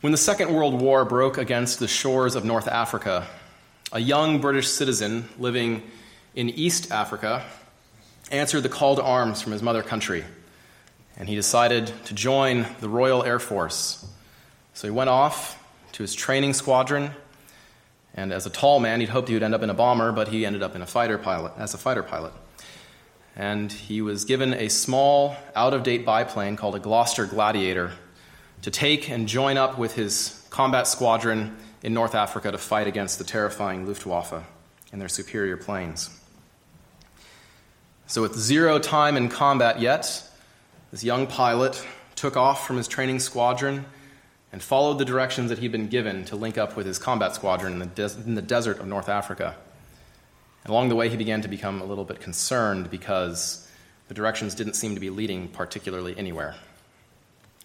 When 0.00 0.12
the 0.12 0.18
Second 0.18 0.54
World 0.54 0.80
War 0.80 1.04
broke 1.04 1.36
against 1.36 1.78
the 1.78 1.86
shores 1.86 2.34
of 2.34 2.42
North 2.42 2.66
Africa, 2.66 3.26
a 3.92 4.00
young 4.00 4.40
British 4.40 4.66
citizen 4.66 5.28
living 5.38 5.82
in 6.34 6.48
East 6.48 6.90
Africa 6.90 7.44
answered 8.30 8.62
the 8.62 8.70
call 8.70 8.96
to 8.96 9.02
arms 9.02 9.42
from 9.42 9.52
his 9.52 9.62
mother 9.62 9.82
country, 9.82 10.24
and 11.18 11.28
he 11.28 11.34
decided 11.34 11.92
to 12.06 12.14
join 12.14 12.64
the 12.80 12.88
Royal 12.88 13.22
Air 13.22 13.38
Force. 13.38 14.06
So 14.72 14.88
he 14.88 14.90
went 14.90 15.10
off 15.10 15.62
to 15.92 16.02
his 16.02 16.14
training 16.14 16.54
squadron, 16.54 17.10
and 18.14 18.32
as 18.32 18.46
a 18.46 18.50
tall 18.50 18.80
man, 18.80 19.00
he'd 19.00 19.10
hoped 19.10 19.28
he 19.28 19.34
would 19.34 19.42
end 19.42 19.54
up 19.54 19.62
in 19.62 19.68
a 19.68 19.74
bomber, 19.74 20.12
but 20.12 20.28
he 20.28 20.46
ended 20.46 20.62
up 20.62 20.74
in 20.74 20.80
a 20.80 20.86
fighter 20.86 21.18
pilot 21.18 21.52
as 21.58 21.74
a 21.74 21.78
fighter 21.78 22.02
pilot. 22.02 22.32
And 23.36 23.70
he 23.70 24.00
was 24.00 24.24
given 24.24 24.54
a 24.54 24.70
small, 24.70 25.36
out 25.54 25.74
of 25.74 25.82
date 25.82 26.06
biplane 26.06 26.56
called 26.56 26.74
a 26.74 26.80
Gloster 26.80 27.26
Gladiator 27.26 27.92
to 28.62 28.70
take 28.70 29.08
and 29.08 29.26
join 29.26 29.56
up 29.56 29.78
with 29.78 29.94
his 29.94 30.46
combat 30.50 30.86
squadron 30.86 31.56
in 31.82 31.94
North 31.94 32.14
Africa 32.14 32.50
to 32.50 32.58
fight 32.58 32.86
against 32.86 33.18
the 33.18 33.24
terrifying 33.24 33.86
Luftwaffe 33.86 34.44
and 34.92 35.00
their 35.00 35.08
superior 35.08 35.56
planes. 35.56 36.10
So, 38.06 38.22
with 38.22 38.36
zero 38.36 38.78
time 38.78 39.16
in 39.16 39.28
combat 39.28 39.80
yet, 39.80 40.22
this 40.90 41.04
young 41.04 41.26
pilot 41.26 41.86
took 42.16 42.36
off 42.36 42.66
from 42.66 42.76
his 42.76 42.88
training 42.88 43.20
squadron 43.20 43.86
and 44.52 44.60
followed 44.60 44.98
the 44.98 45.04
directions 45.04 45.48
that 45.50 45.58
he'd 45.58 45.70
been 45.70 45.86
given 45.86 46.24
to 46.24 46.36
link 46.36 46.58
up 46.58 46.76
with 46.76 46.86
his 46.86 46.98
combat 46.98 47.34
squadron 47.34 47.74
in 47.74 47.78
the, 47.78 47.86
des- 47.86 48.20
in 48.26 48.34
the 48.34 48.42
desert 48.42 48.80
of 48.80 48.86
North 48.86 49.08
Africa. 49.08 49.54
And 50.64 50.70
along 50.70 50.88
the 50.88 50.96
way, 50.96 51.08
he 51.08 51.16
began 51.16 51.40
to 51.42 51.48
become 51.48 51.80
a 51.80 51.84
little 51.84 52.04
bit 52.04 52.20
concerned 52.20 52.90
because 52.90 53.66
the 54.08 54.14
directions 54.14 54.54
didn't 54.56 54.74
seem 54.74 54.94
to 54.94 55.00
be 55.00 55.08
leading 55.08 55.48
particularly 55.48 56.18
anywhere. 56.18 56.56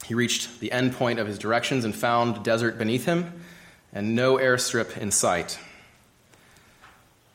He 0.04 0.14
reached 0.14 0.60
the 0.60 0.72
end 0.72 0.94
point 0.94 1.20
of 1.20 1.28
his 1.28 1.40
directions 1.40 1.86
and 1.86 1.96
found 1.96 2.44
desert 2.44 2.78
beneath 2.78 3.06
him 3.06 3.42
and 3.94 4.16
no 4.16 4.36
airstrip 4.36 4.98
in 4.98 5.12
sight. 5.12 5.58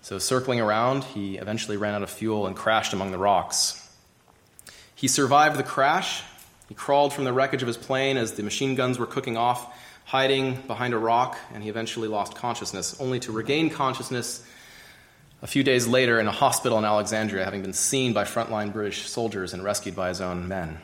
So, 0.03 0.19
circling 0.19 0.61
around, 0.61 1.05
he 1.05 1.36
eventually 1.36 1.77
ran 1.77 1.94
out 1.94 2.03
of 2.03 2.11
fuel 2.11 2.47
and 2.47 2.55
crashed 2.56 2.92
among 2.92 3.12
the 3.12 3.19
rocks. 3.19 3.88
He 4.94 5.08
survived 5.08 5.56
the 5.56 5.62
crash. 5.62 6.22
He 6.69 6.75
crawled 6.75 7.12
from 7.12 7.25
the 7.25 7.33
wreckage 7.33 7.62
of 7.62 7.66
his 7.66 7.77
plane 7.77 8.16
as 8.16 8.34
the 8.34 8.42
machine 8.42 8.75
guns 8.75 8.98
were 8.98 9.06
cooking 9.06 9.36
off, 9.36 9.75
hiding 10.05 10.56
behind 10.66 10.94
a 10.94 10.98
rock, 10.98 11.38
and 11.55 11.62
he 11.62 11.69
eventually 11.69 12.08
lost 12.08 12.34
consciousness, 12.34 13.00
only 13.00 13.20
to 13.20 13.33
regain 13.33 13.70
consciousness 13.70 14.44
a 15.42 15.47
few 15.47 15.62
days 15.62 15.86
later 15.86 16.20
in 16.20 16.27
a 16.27 16.33
hospital 16.33 16.78
in 16.78 16.84
Alexandria, 16.84 17.44
having 17.44 17.62
been 17.62 17.72
seen 17.72 18.12
by 18.12 18.25
frontline 18.25 18.72
British 18.72 19.08
soldiers 19.08 19.55
and 19.55 19.64
rescued 19.64 19.97
by 19.97 20.08
his 20.08 20.20
own 20.20 20.48
men. 20.48 20.78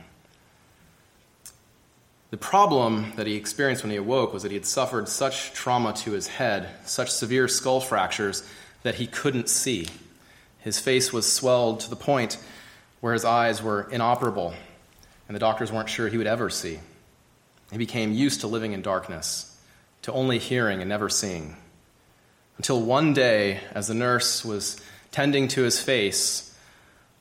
The 2.31 2.37
problem 2.37 3.13
that 3.17 3.29
he 3.29 3.37
experienced 3.37 3.85
when 3.85 3.93
he 3.93 3.97
awoke 3.97 4.33
was 4.33 4.43
that 4.43 4.51
he 4.51 4.57
had 4.57 4.67
suffered 4.67 5.09
such 5.09 5.53
trauma 5.53 5.93
to 5.95 6.11
his 6.11 6.27
head, 6.27 6.69
such 6.85 7.11
severe 7.11 7.47
skull 7.47 7.81
fractures, 7.81 8.43
that 8.83 8.97
he 8.97 9.07
couldn't 9.07 9.49
see. 9.49 9.87
His 10.59 10.81
face 10.81 11.13
was 11.13 11.33
swelled 11.33 11.81
to 11.81 11.91
the 11.91 11.97
point 11.97 12.39
where 13.01 13.13
his 13.13 13.25
eyes 13.25 13.63
were 13.63 13.89
inoperable, 13.93 14.55
and 15.29 15.37
the 15.37 15.41
doctors 15.41 15.71
weren't 15.71 15.89
sure 15.89 16.09
he 16.09 16.19
would 16.19 16.27
ever 16.27 16.51
see. 16.51 16.81
He 17.71 17.79
became 17.79 18.13
used 18.13 18.41
to 18.41 18.49
living 18.49 18.73
in 18.73 18.83
darkness, 18.83 19.57
to 20.03 20.13
only 20.13 20.39
hearing 20.39 20.81
and 20.81 20.89
never 20.89 21.09
seeing. 21.09 21.57
Until 22.57 22.83
one 22.83 23.13
day, 23.13 23.61
as 23.73 23.87
the 23.87 23.95
nurse 23.95 24.45
was 24.45 24.81
tending 25.13 25.47
to 25.49 25.63
his 25.63 25.81
face, 25.81 26.57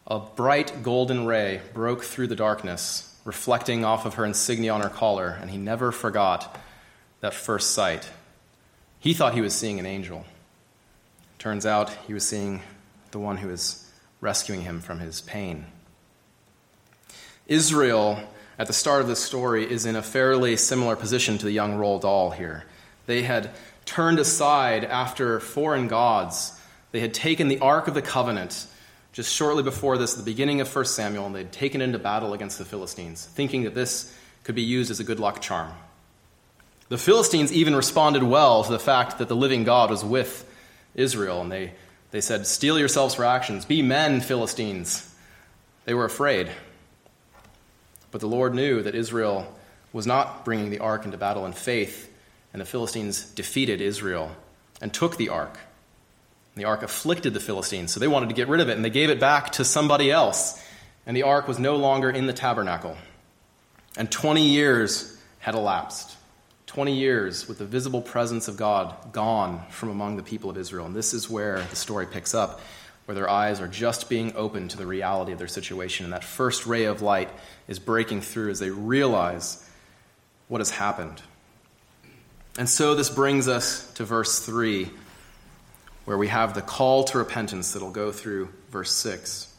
a 0.08 0.20
bright 0.20 0.82
golden 0.82 1.28
ray 1.28 1.62
broke 1.74 2.04
through 2.04 2.28
the 2.28 2.36
darkness 2.36 3.15
reflecting 3.26 3.84
off 3.84 4.06
of 4.06 4.14
her 4.14 4.26
insignia 4.26 4.72
on 4.72 4.82
her 4.82 4.90
collar, 4.90 5.38
and 5.42 5.50
he 5.50 5.58
never 5.58 5.92
forgot 5.92 6.58
that 7.20 7.34
first 7.34 7.72
sight. 7.72 8.10
He 9.00 9.14
thought 9.14 9.34
he 9.34 9.42
was 9.42 9.54
seeing 9.54 9.80
an 9.80 9.86
angel. 9.86 10.26
Turns 11.40 11.66
out 11.66 11.90
he 12.08 12.14
was 12.14 12.26
seeing 12.26 12.62
the 13.12 13.20
one 13.20 13.38
who 13.38 13.50
was 13.50 13.90
rescuing 14.22 14.62
him 14.62 14.80
from 14.80 15.00
his 15.00 15.22
pain. 15.22 15.66
Israel, 17.48 18.20
at 18.58 18.68
the 18.68 18.74
start 18.74 19.02
of 19.02 19.08
the 19.08 19.16
story, 19.16 19.70
is 19.70 19.86
in 19.86 19.96
a 19.96 20.02
fairly 20.02 20.56
similar 20.56 20.96
position 20.96 21.38
to 21.38 21.46
the 21.46 21.52
young 21.52 21.74
Roald 21.74 22.02
Dahl 22.02 22.32
here. 22.32 22.66
They 23.06 23.24
had 23.24 23.52
turned 23.86 24.20
aside 24.20 24.84
after 24.84 25.40
foreign 25.40 25.88
gods. 25.88 26.60
They 26.92 27.00
had 27.00 27.14
taken 27.14 27.48
the 27.48 27.60
Ark 27.60 27.88
of 27.88 27.94
the 27.94 28.02
Covenant 28.02 28.68
just 29.16 29.34
shortly 29.34 29.64
before 29.64 29.98
this, 29.98 30.14
the 30.14 30.24
beginning 30.24 30.60
of 30.60 30.76
1 30.76 30.84
Samuel, 30.84 31.26
and 31.26 31.34
they'd 31.34 31.50
taken 31.54 31.80
into 31.80 31.98
battle 31.98 32.34
against 32.34 32.58
the 32.58 32.66
Philistines, 32.66 33.26
thinking 33.26 33.64
that 33.64 33.74
this 33.74 34.14
could 34.44 34.56
be 34.56 34.62
used 34.62 34.92
as 34.92 35.00
a 35.00 35.06
good 35.06 35.22
luck 35.22 35.42
charm. 35.42 35.72
The 36.90 36.98
Philistines 36.98 37.54
even 37.54 37.78
responded 37.78 38.24
well 38.24 38.66
to 38.66 38.72
the 38.74 38.78
fact 38.78 39.20
that 39.20 39.30
the 39.30 39.36
living 39.36 39.64
God 39.64 39.90
was 39.90 40.04
with 40.04 40.46
Israel, 40.96 41.42
and 41.42 41.50
they, 41.50 41.72
they 42.12 42.20
said, 42.20 42.46
Steel 42.46 42.78
yourselves 42.78 43.16
for 43.16 43.24
actions. 43.24 43.64
Be 43.64 43.82
men, 43.82 44.20
Philistines. 44.20 45.16
They 45.86 45.94
were 45.94 46.04
afraid. 46.04 46.50
But 48.12 48.20
the 48.20 48.28
Lord 48.28 48.54
knew 48.54 48.84
that 48.84 48.96
Israel 48.96 49.48
was 49.94 50.06
not 50.06 50.44
bringing 50.44 50.72
the 50.72 50.80
ark 50.80 51.06
into 51.06 51.18
battle 51.18 51.46
in 51.46 51.54
faith, 51.54 52.14
and 52.52 52.62
the 52.62 52.66
Philistines 52.66 53.32
defeated 53.32 53.80
Israel 53.80 54.36
and 54.82 54.94
took 54.94 55.16
the 55.16 55.30
ark. 55.30 55.58
The 56.56 56.66
ark 56.66 56.84
afflicted 56.84 57.34
the 57.34 57.40
Philistines, 57.40 57.94
so 57.94 58.00
they 58.00 58.08
wanted 58.08 58.30
to 58.30 58.36
get 58.36 58.48
rid 58.48 58.62
of 58.62 58.70
it, 58.70 58.76
and 58.76 58.84
they 58.84 58.90
gave 58.90 59.10
it 59.10 59.20
back 59.20 59.52
to 59.54 59.66
somebody 59.66 60.10
else. 60.10 60.62
And 61.06 61.16
the 61.16 61.24
ark 61.24 61.48
was 61.48 61.60
no 61.60 61.76
longer 61.76 62.10
in 62.10 62.28
the 62.28 62.34
tabernacle. 62.34 62.98
And 63.98 64.10
20 64.10 64.42
years 64.42 65.18
had 65.40 65.56
elapsed. 65.56 66.16
20 66.68 66.94
years 66.94 67.48
with 67.48 67.58
the 67.58 67.66
visible 67.66 68.02
presence 68.02 68.48
of 68.48 68.58
God 68.58 69.14
gone 69.14 69.64
from 69.70 69.90
among 69.90 70.18
the 70.18 70.24
people 70.24 70.50
of 70.50 70.58
Israel. 70.58 70.86
And 70.86 70.96
this 70.96 71.14
is 71.14 71.30
where 71.30 71.62
the 71.62 71.76
story 71.76 72.06
picks 72.06 72.34
up, 72.34 72.60
where 73.06 73.16
their 73.16 73.30
eyes 73.30 73.62
are 73.62 73.68
just 73.68 74.10
being 74.10 74.36
opened 74.36 74.72
to 74.72 74.78
the 74.78 74.88
reality 74.88 75.32
of 75.32 75.38
their 75.38 75.48
situation. 75.48 76.06
And 76.06 76.14
that 76.14 76.24
first 76.24 76.66
ray 76.66 76.86
of 76.86 77.02
light 77.02 77.30
is 77.68 77.80
breaking 77.80 78.22
through 78.22 78.50
as 78.50 78.60
they 78.60 78.72
realize 78.72 79.70
what 80.48 80.60
has 80.60 80.70
happened. 80.70 81.22
And 82.58 82.68
so 82.68 82.96
this 82.96 83.10
brings 83.10 83.48
us 83.48 83.92
to 83.94 84.06
verse 84.06 84.40
3 84.46 84.90
where 86.06 86.18
we 86.18 86.28
have 86.28 86.54
the 86.54 86.62
call 86.62 87.04
to 87.04 87.18
repentance 87.18 87.74
that'll 87.74 87.92
go 87.92 88.12
through 88.12 88.50
verse 88.70 88.92
6. 88.92 89.54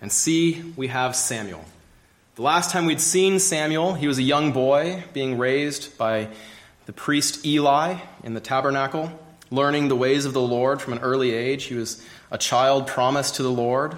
And 0.00 0.12
see, 0.12 0.62
we 0.76 0.88
have 0.88 1.16
Samuel. 1.16 1.64
The 2.34 2.42
last 2.42 2.70
time 2.70 2.86
we'd 2.86 3.00
seen 3.00 3.38
Samuel, 3.38 3.94
he 3.94 4.06
was 4.06 4.18
a 4.18 4.22
young 4.22 4.52
boy 4.52 5.04
being 5.12 5.38
raised 5.38 5.96
by 5.98 6.28
the 6.86 6.92
priest 6.92 7.44
Eli 7.46 7.96
in 8.22 8.34
the 8.34 8.40
tabernacle, 8.40 9.10
learning 9.50 9.88
the 9.88 9.96
ways 9.96 10.24
of 10.24 10.32
the 10.32 10.40
Lord 10.40 10.80
from 10.80 10.94
an 10.94 10.98
early 11.00 11.32
age. 11.32 11.64
He 11.64 11.74
was 11.74 12.04
a 12.30 12.38
child 12.38 12.86
promised 12.86 13.36
to 13.36 13.42
the 13.42 13.50
Lord. 13.50 13.96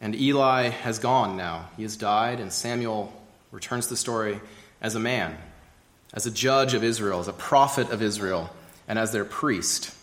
And 0.00 0.14
Eli 0.14 0.68
has 0.68 0.98
gone 0.98 1.36
now. 1.36 1.70
He 1.76 1.82
has 1.82 1.96
died, 1.96 2.40
and 2.40 2.52
Samuel 2.52 3.12
returns 3.50 3.88
the 3.88 3.96
story 3.96 4.40
as 4.80 4.94
a 4.94 5.00
man 5.00 5.36
as 6.16 6.24
a 6.24 6.30
judge 6.30 6.72
of 6.72 6.82
Israel, 6.82 7.20
as 7.20 7.28
a 7.28 7.32
prophet 7.32 7.90
of 7.90 8.02
Israel, 8.02 8.50
and 8.88 8.98
as 8.98 9.12
their 9.12 9.24
priest. 9.24 9.94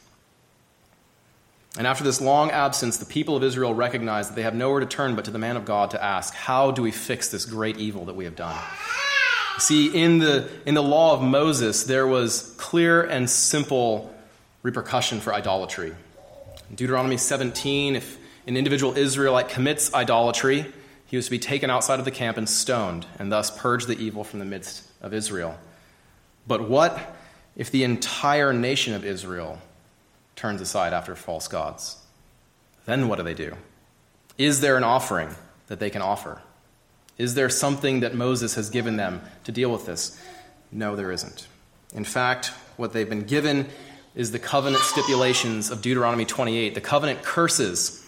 And 1.75 1.88
after 1.88 2.03
this 2.03 2.22
long 2.22 2.51
absence, 2.51 2.97
the 2.97 3.06
people 3.06 3.35
of 3.35 3.44
Israel 3.44 3.74
recognize 3.74 4.29
that 4.29 4.35
they 4.35 4.44
have 4.44 4.53
nowhere 4.53 4.79
to 4.79 4.85
turn 4.85 5.16
but 5.16 5.25
to 5.25 5.31
the 5.31 5.40
man 5.40 5.57
of 5.57 5.66
God 5.66 5.90
to 5.91 6.03
ask, 6.03 6.35
How 6.35 6.69
do 6.69 6.84
we 6.84 6.91
fix 6.91 7.29
this 7.29 7.46
great 7.46 7.78
evil 7.78 8.06
that 8.06 8.16
we 8.16 8.25
have 8.25 8.35
done? 8.35 8.56
See, 9.57 9.88
in 9.88 10.19
the, 10.19 10.47
in 10.68 10.75
the 10.75 10.84
law 10.84 11.16
of 11.16 11.22
Moses, 11.24 11.84
there 11.84 12.06
was 12.06 12.53
clear 12.57 13.01
and 13.01 13.28
simple 13.28 14.13
repercussion 14.62 15.19
for 15.19 15.34
idolatry. 15.34 15.94
In 16.69 16.75
Deuteronomy 16.75 17.18
17, 17.18 17.95
if 17.95 18.19
an 18.45 18.56
individual 18.56 18.95
Israelite 18.95 19.50
commits 19.50 19.91
idolatry, 19.95 20.72
he 21.07 21.16
was 21.16 21.25
to 21.25 21.31
be 21.31 21.40
taken 21.40 21.71
outside 21.71 21.98
of 21.98 22.06
the 22.06 22.12
camp 22.12 22.38
and 22.38 22.48
stoned, 22.48 23.07
and 23.18 23.31
thus 23.31 23.56
purge 23.60 23.88
the 23.88 23.98
evil 23.98 24.24
from 24.24 24.38
the 24.38 24.45
midst 24.45 24.83
of 25.01 25.13
Israel. 25.13 25.57
But 26.48 26.68
what 26.69 27.16
if 27.56 27.72
the 27.72 27.84
entire 27.84 28.54
nation 28.54 28.94
of 28.94 29.06
Israel 29.06 29.60
turns 30.36 30.62
aside 30.62 30.94
after 30.94 31.16
false 31.16 31.48
gods? 31.48 31.98
Then 32.86 33.07
what 33.07 33.18
do 33.18 33.24
they 33.24 33.34
do? 33.34 33.56
Is 34.38 34.62
there 34.62 34.78
an 34.78 34.84
offering 34.84 35.30
that 35.68 35.80
they 35.80 35.90
can 35.90 36.01
offer? 36.01 36.42
Is 37.18 37.36
there 37.36 37.50
something 37.50 38.00
that 38.00 38.16
Moses 38.16 38.56
has 38.56 38.69
given 38.69 38.98
them 38.98 39.22
to 39.44 39.51
deal 39.51 39.72
with 39.72 39.86
this? 39.86 40.19
No, 40.72 40.95
there 40.95 41.12
isn't. 41.12 41.48
In 41.94 42.04
fact, 42.04 42.48
what 42.75 42.92
they've 42.92 43.10
been 43.10 43.25
given 43.25 43.68
is 44.16 44.31
the 44.31 44.39
covenant 44.39 44.84
stipulations 44.84 45.69
of 45.69 45.81
Deuteronomy 45.81 46.25
28, 46.25 46.74
the 46.74 46.81
covenant 46.81 47.22
curses. 47.22 48.00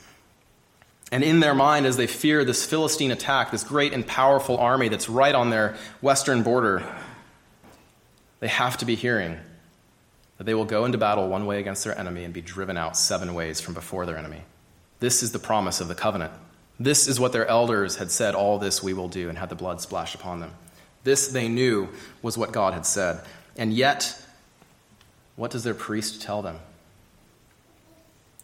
And 1.11 1.23
in 1.23 1.39
their 1.39 1.53
mind, 1.53 1.85
as 1.85 1.97
they 1.97 2.07
fear 2.07 2.43
this 2.43 2.65
Philistine 2.65 3.11
attack, 3.11 3.51
this 3.51 3.63
great 3.63 3.93
and 3.93 4.05
powerful 4.05 4.57
army 4.57 4.89
that's 4.89 5.07
right 5.07 5.35
on 5.35 5.51
their 5.51 5.75
western 6.01 6.41
border, 6.41 6.83
they 8.45 8.49
have 8.49 8.77
to 8.77 8.85
be 8.85 8.93
hearing 8.93 9.39
that 10.37 10.43
they 10.43 10.53
will 10.53 10.65
go 10.65 10.85
into 10.85 10.99
battle 10.99 11.27
one 11.27 11.47
way 11.47 11.59
against 11.59 11.83
their 11.83 11.97
enemy 11.97 12.23
and 12.23 12.31
be 12.31 12.41
driven 12.41 12.77
out 12.77 12.95
seven 12.95 13.33
ways 13.33 13.59
from 13.59 13.73
before 13.73 14.05
their 14.05 14.17
enemy. 14.17 14.43
This 14.99 15.23
is 15.23 15.31
the 15.31 15.39
promise 15.39 15.81
of 15.81 15.87
the 15.87 15.95
covenant. 15.95 16.31
This 16.79 17.07
is 17.07 17.19
what 17.19 17.31
their 17.31 17.47
elders 17.47 17.95
had 17.95 18.11
said, 18.11 18.35
all 18.35 18.59
this 18.59 18.83
we 18.83 18.93
will 18.93 19.07
do, 19.07 19.29
and 19.29 19.37
had 19.39 19.49
the 19.49 19.55
blood 19.55 19.81
splashed 19.81 20.13
upon 20.13 20.41
them. 20.41 20.51
This, 21.03 21.29
they 21.29 21.47
knew, 21.47 21.89
was 22.21 22.37
what 22.37 22.51
God 22.51 22.75
had 22.75 22.85
said. 22.85 23.19
And 23.57 23.73
yet, 23.73 24.15
what 25.37 25.49
does 25.49 25.63
their 25.63 25.73
priest 25.73 26.21
tell 26.21 26.43
them? 26.43 26.59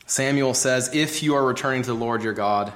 Samuel 0.07 0.56
says, 0.56 0.95
If 0.95 1.21
you 1.21 1.36
are 1.36 1.45
returning 1.45 1.83
to 1.83 1.89
the 1.89 1.94
Lord 1.94 2.24
your 2.24 2.33
God, 2.33 2.74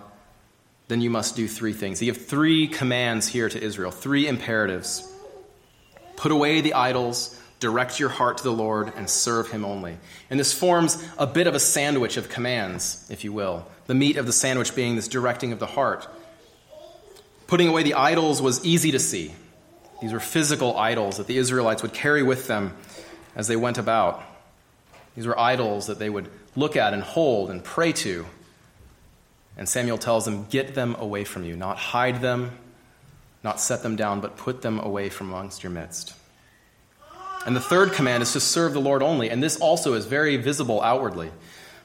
then 0.89 1.01
you 1.01 1.09
must 1.09 1.35
do 1.35 1.47
three 1.47 1.73
things. 1.73 1.97
He 1.97 2.05
gives 2.05 2.19
three 2.19 2.67
commands 2.67 3.27
here 3.27 3.49
to 3.49 3.59
Israel, 3.59 3.89
three 3.89 4.27
imperatives. 4.27 5.11
Put 6.15 6.31
away 6.31 6.61
the 6.61 6.73
idols, 6.73 7.39
direct 7.59 7.99
your 7.99 8.09
heart 8.09 8.37
to 8.37 8.43
the 8.43 8.51
Lord, 8.51 8.93
and 8.95 9.09
serve 9.09 9.51
him 9.51 9.65
only. 9.65 9.97
And 10.29 10.39
this 10.39 10.53
forms 10.53 11.03
a 11.17 11.27
bit 11.27 11.47
of 11.47 11.55
a 11.55 11.59
sandwich 11.59 12.17
of 12.17 12.29
commands, 12.29 13.05
if 13.09 13.23
you 13.23 13.33
will. 13.33 13.65
The 13.87 13.95
meat 13.95 14.17
of 14.17 14.25
the 14.25 14.33
sandwich 14.33 14.75
being 14.75 14.95
this 14.95 15.07
directing 15.07 15.51
of 15.51 15.59
the 15.59 15.65
heart. 15.65 16.07
Putting 17.47 17.67
away 17.67 17.83
the 17.83 17.93
idols 17.93 18.41
was 18.41 18.63
easy 18.65 18.91
to 18.91 18.99
see. 18.99 19.33
These 20.01 20.13
were 20.13 20.19
physical 20.19 20.77
idols 20.77 21.17
that 21.17 21.27
the 21.27 21.37
Israelites 21.37 21.81
would 21.81 21.93
carry 21.93 22.23
with 22.23 22.47
them 22.47 22.75
as 23.35 23.47
they 23.47 23.55
went 23.55 23.77
about. 23.77 24.23
These 25.15 25.27
were 25.27 25.39
idols 25.39 25.87
that 25.87 25.99
they 25.99 26.09
would 26.09 26.29
look 26.55 26.75
at 26.75 26.93
and 26.93 27.01
hold 27.01 27.49
and 27.49 27.63
pray 27.63 27.93
to. 27.93 28.25
And 29.57 29.69
Samuel 29.69 29.97
tells 29.97 30.25
them, 30.25 30.45
Get 30.49 30.75
them 30.75 30.95
away 30.99 31.23
from 31.23 31.45
you, 31.45 31.55
not 31.55 31.77
hide 31.77 32.21
them, 32.21 32.57
not 33.45 33.61
set 33.61 33.83
them 33.83 33.95
down, 33.95 34.19
but 34.19 34.35
put 34.35 34.61
them 34.61 34.79
away 34.79 35.07
from 35.07 35.29
amongst 35.29 35.63
your 35.63 35.71
midst. 35.71 36.13
And 37.45 37.55
the 37.55 37.61
third 37.61 37.93
command 37.93 38.23
is 38.23 38.33
to 38.33 38.39
serve 38.39 38.73
the 38.73 38.81
Lord 38.81 39.03
only. 39.03 39.29
And 39.29 39.41
this 39.41 39.57
also 39.57 39.93
is 39.93 40.07
very 40.07 40.35
visible 40.35 40.81
outwardly. 40.81 41.31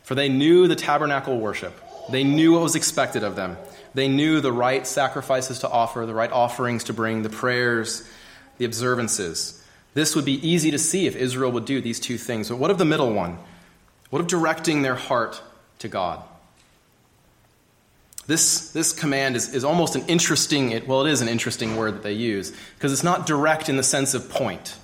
For 0.03 0.15
they 0.15 0.31
knew 0.31 0.67
the 0.67 0.75
tabernacle 0.75 1.39
worship, 1.39 1.79
they 2.11 2.25
knew 2.25 2.55
what 2.55 2.63
was 2.63 2.75
expected 2.75 3.23
of 3.23 3.37
them. 3.37 3.57
They 3.93 4.09
knew 4.09 4.41
the 4.41 4.53
right 4.53 4.87
sacrifices 4.87 5.61
to 5.61 5.69
offer, 5.69 6.07
the 6.07 6.15
right 6.15 6.31
offerings 6.31 6.85
to 6.85 6.93
bring, 6.93 7.23
the 7.23 7.29
prayers, 7.29 8.09
the 8.59 8.65
observances. 8.65 9.63
This 9.95 10.15
would 10.15 10.25
be 10.25 10.49
easy 10.49 10.71
to 10.71 10.79
see 10.79 11.09
if 11.09 11.17
Israel 11.17 11.51
would 11.53 11.65
do 11.65 11.81
these 11.81 11.99
two 11.99 12.17
things. 12.17 12.49
But 12.49 12.59
what 12.59 12.71
of 12.71 12.79
the 12.79 12.85
middle 12.85 13.13
one? 13.13 13.39
What 14.11 14.21
of 14.21 14.29
directing 14.29 14.83
their 14.83 14.95
heart 14.95 15.43
to 15.81 15.89
God? 15.89 16.23
This, 18.31 18.71
this 18.71 18.93
command 18.93 19.35
is, 19.35 19.53
is 19.53 19.65
almost 19.65 19.97
an 19.97 20.07
interesting, 20.07 20.87
well, 20.87 21.05
it 21.05 21.11
is 21.11 21.21
an 21.21 21.27
interesting 21.27 21.77
word 21.77 21.95
that 21.95 22.05
they 22.05 22.13
use, 22.13 22.53
because 22.77 22.93
it's 22.93 23.03
not 23.03 23.27
direct 23.27 23.69
in 23.69 23.77
the 23.77 23.83
sense 23.83 24.15
of 24.15 24.31
point. 24.31 24.77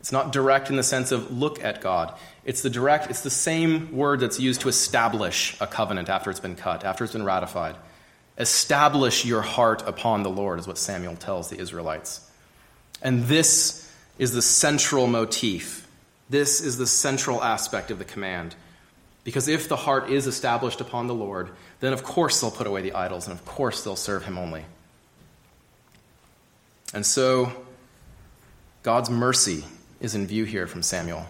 It's 0.00 0.12
not 0.12 0.30
direct 0.30 0.68
in 0.68 0.76
the 0.76 0.82
sense 0.82 1.10
of 1.10 1.30
look 1.30 1.64
at 1.64 1.80
God. 1.80 2.12
It's 2.44 2.60
the 2.60 2.68
direct, 2.68 3.08
it's 3.08 3.22
the 3.22 3.30
same 3.30 3.96
word 3.96 4.20
that's 4.20 4.38
used 4.38 4.60
to 4.60 4.68
establish 4.68 5.58
a 5.58 5.66
covenant 5.66 6.10
after 6.10 6.28
it's 6.28 6.38
been 6.38 6.54
cut, 6.54 6.84
after 6.84 7.02
it's 7.02 7.14
been 7.14 7.24
ratified. 7.24 7.76
Establish 8.36 9.24
your 9.24 9.40
heart 9.40 9.82
upon 9.88 10.22
the 10.22 10.28
Lord, 10.28 10.58
is 10.58 10.66
what 10.66 10.76
Samuel 10.76 11.16
tells 11.16 11.48
the 11.48 11.58
Israelites. 11.58 12.30
And 13.00 13.24
this 13.24 13.90
is 14.18 14.34
the 14.34 14.42
central 14.42 15.06
motif. 15.06 15.88
This 16.28 16.60
is 16.60 16.76
the 16.76 16.86
central 16.86 17.42
aspect 17.42 17.90
of 17.90 17.98
the 17.98 18.04
command. 18.04 18.54
Because 19.24 19.48
if 19.48 19.68
the 19.68 19.76
heart 19.76 20.10
is 20.10 20.26
established 20.26 20.80
upon 20.80 21.06
the 21.06 21.14
Lord, 21.14 21.50
then 21.80 21.92
of 21.92 22.02
course 22.02 22.40
they'll 22.40 22.50
put 22.50 22.66
away 22.66 22.82
the 22.82 22.94
idols, 22.94 23.28
and 23.28 23.38
of 23.38 23.44
course 23.44 23.84
they'll 23.84 23.96
serve 23.96 24.24
Him 24.24 24.36
only. 24.36 24.64
And 26.92 27.06
so, 27.06 27.52
God's 28.82 29.10
mercy 29.10 29.64
is 30.00 30.14
in 30.14 30.26
view 30.26 30.44
here 30.44 30.66
from 30.66 30.82
Samuel. 30.82 31.26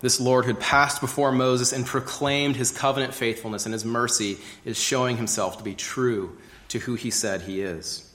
This 0.00 0.20
Lord 0.20 0.44
who 0.44 0.52
had 0.52 0.60
passed 0.60 1.00
before 1.00 1.32
Moses 1.32 1.72
and 1.72 1.86
proclaimed 1.86 2.56
his 2.56 2.70
covenant 2.70 3.14
faithfulness 3.14 3.64
and 3.64 3.72
his 3.72 3.86
mercy 3.86 4.36
is 4.64 4.78
showing 4.78 5.16
himself 5.16 5.56
to 5.56 5.64
be 5.64 5.74
true 5.74 6.36
to 6.68 6.78
who 6.78 6.94
he 6.94 7.10
said 7.10 7.40
he 7.40 7.62
is. 7.62 8.12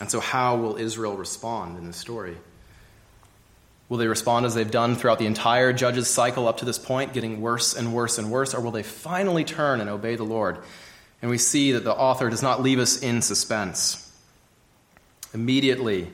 And 0.00 0.10
so, 0.10 0.18
how 0.18 0.56
will 0.56 0.76
Israel 0.76 1.16
respond 1.16 1.78
in 1.78 1.86
this 1.86 1.96
story? 1.96 2.36
Will 3.92 3.98
they 3.98 4.08
respond 4.08 4.46
as 4.46 4.54
they've 4.54 4.70
done 4.70 4.96
throughout 4.96 5.18
the 5.18 5.26
entire 5.26 5.70
judges 5.74 6.08
cycle 6.08 6.48
up 6.48 6.56
to 6.56 6.64
this 6.64 6.78
point, 6.78 7.12
getting 7.12 7.42
worse 7.42 7.74
and 7.76 7.92
worse 7.92 8.16
and 8.16 8.30
worse? 8.30 8.54
Or 8.54 8.62
will 8.62 8.70
they 8.70 8.82
finally 8.82 9.44
turn 9.44 9.82
and 9.82 9.90
obey 9.90 10.16
the 10.16 10.24
Lord? 10.24 10.56
And 11.20 11.30
we 11.30 11.36
see 11.36 11.72
that 11.72 11.84
the 11.84 11.92
author 11.92 12.30
does 12.30 12.42
not 12.42 12.62
leave 12.62 12.78
us 12.78 13.02
in 13.02 13.20
suspense. 13.20 14.10
Immediately, 15.34 16.10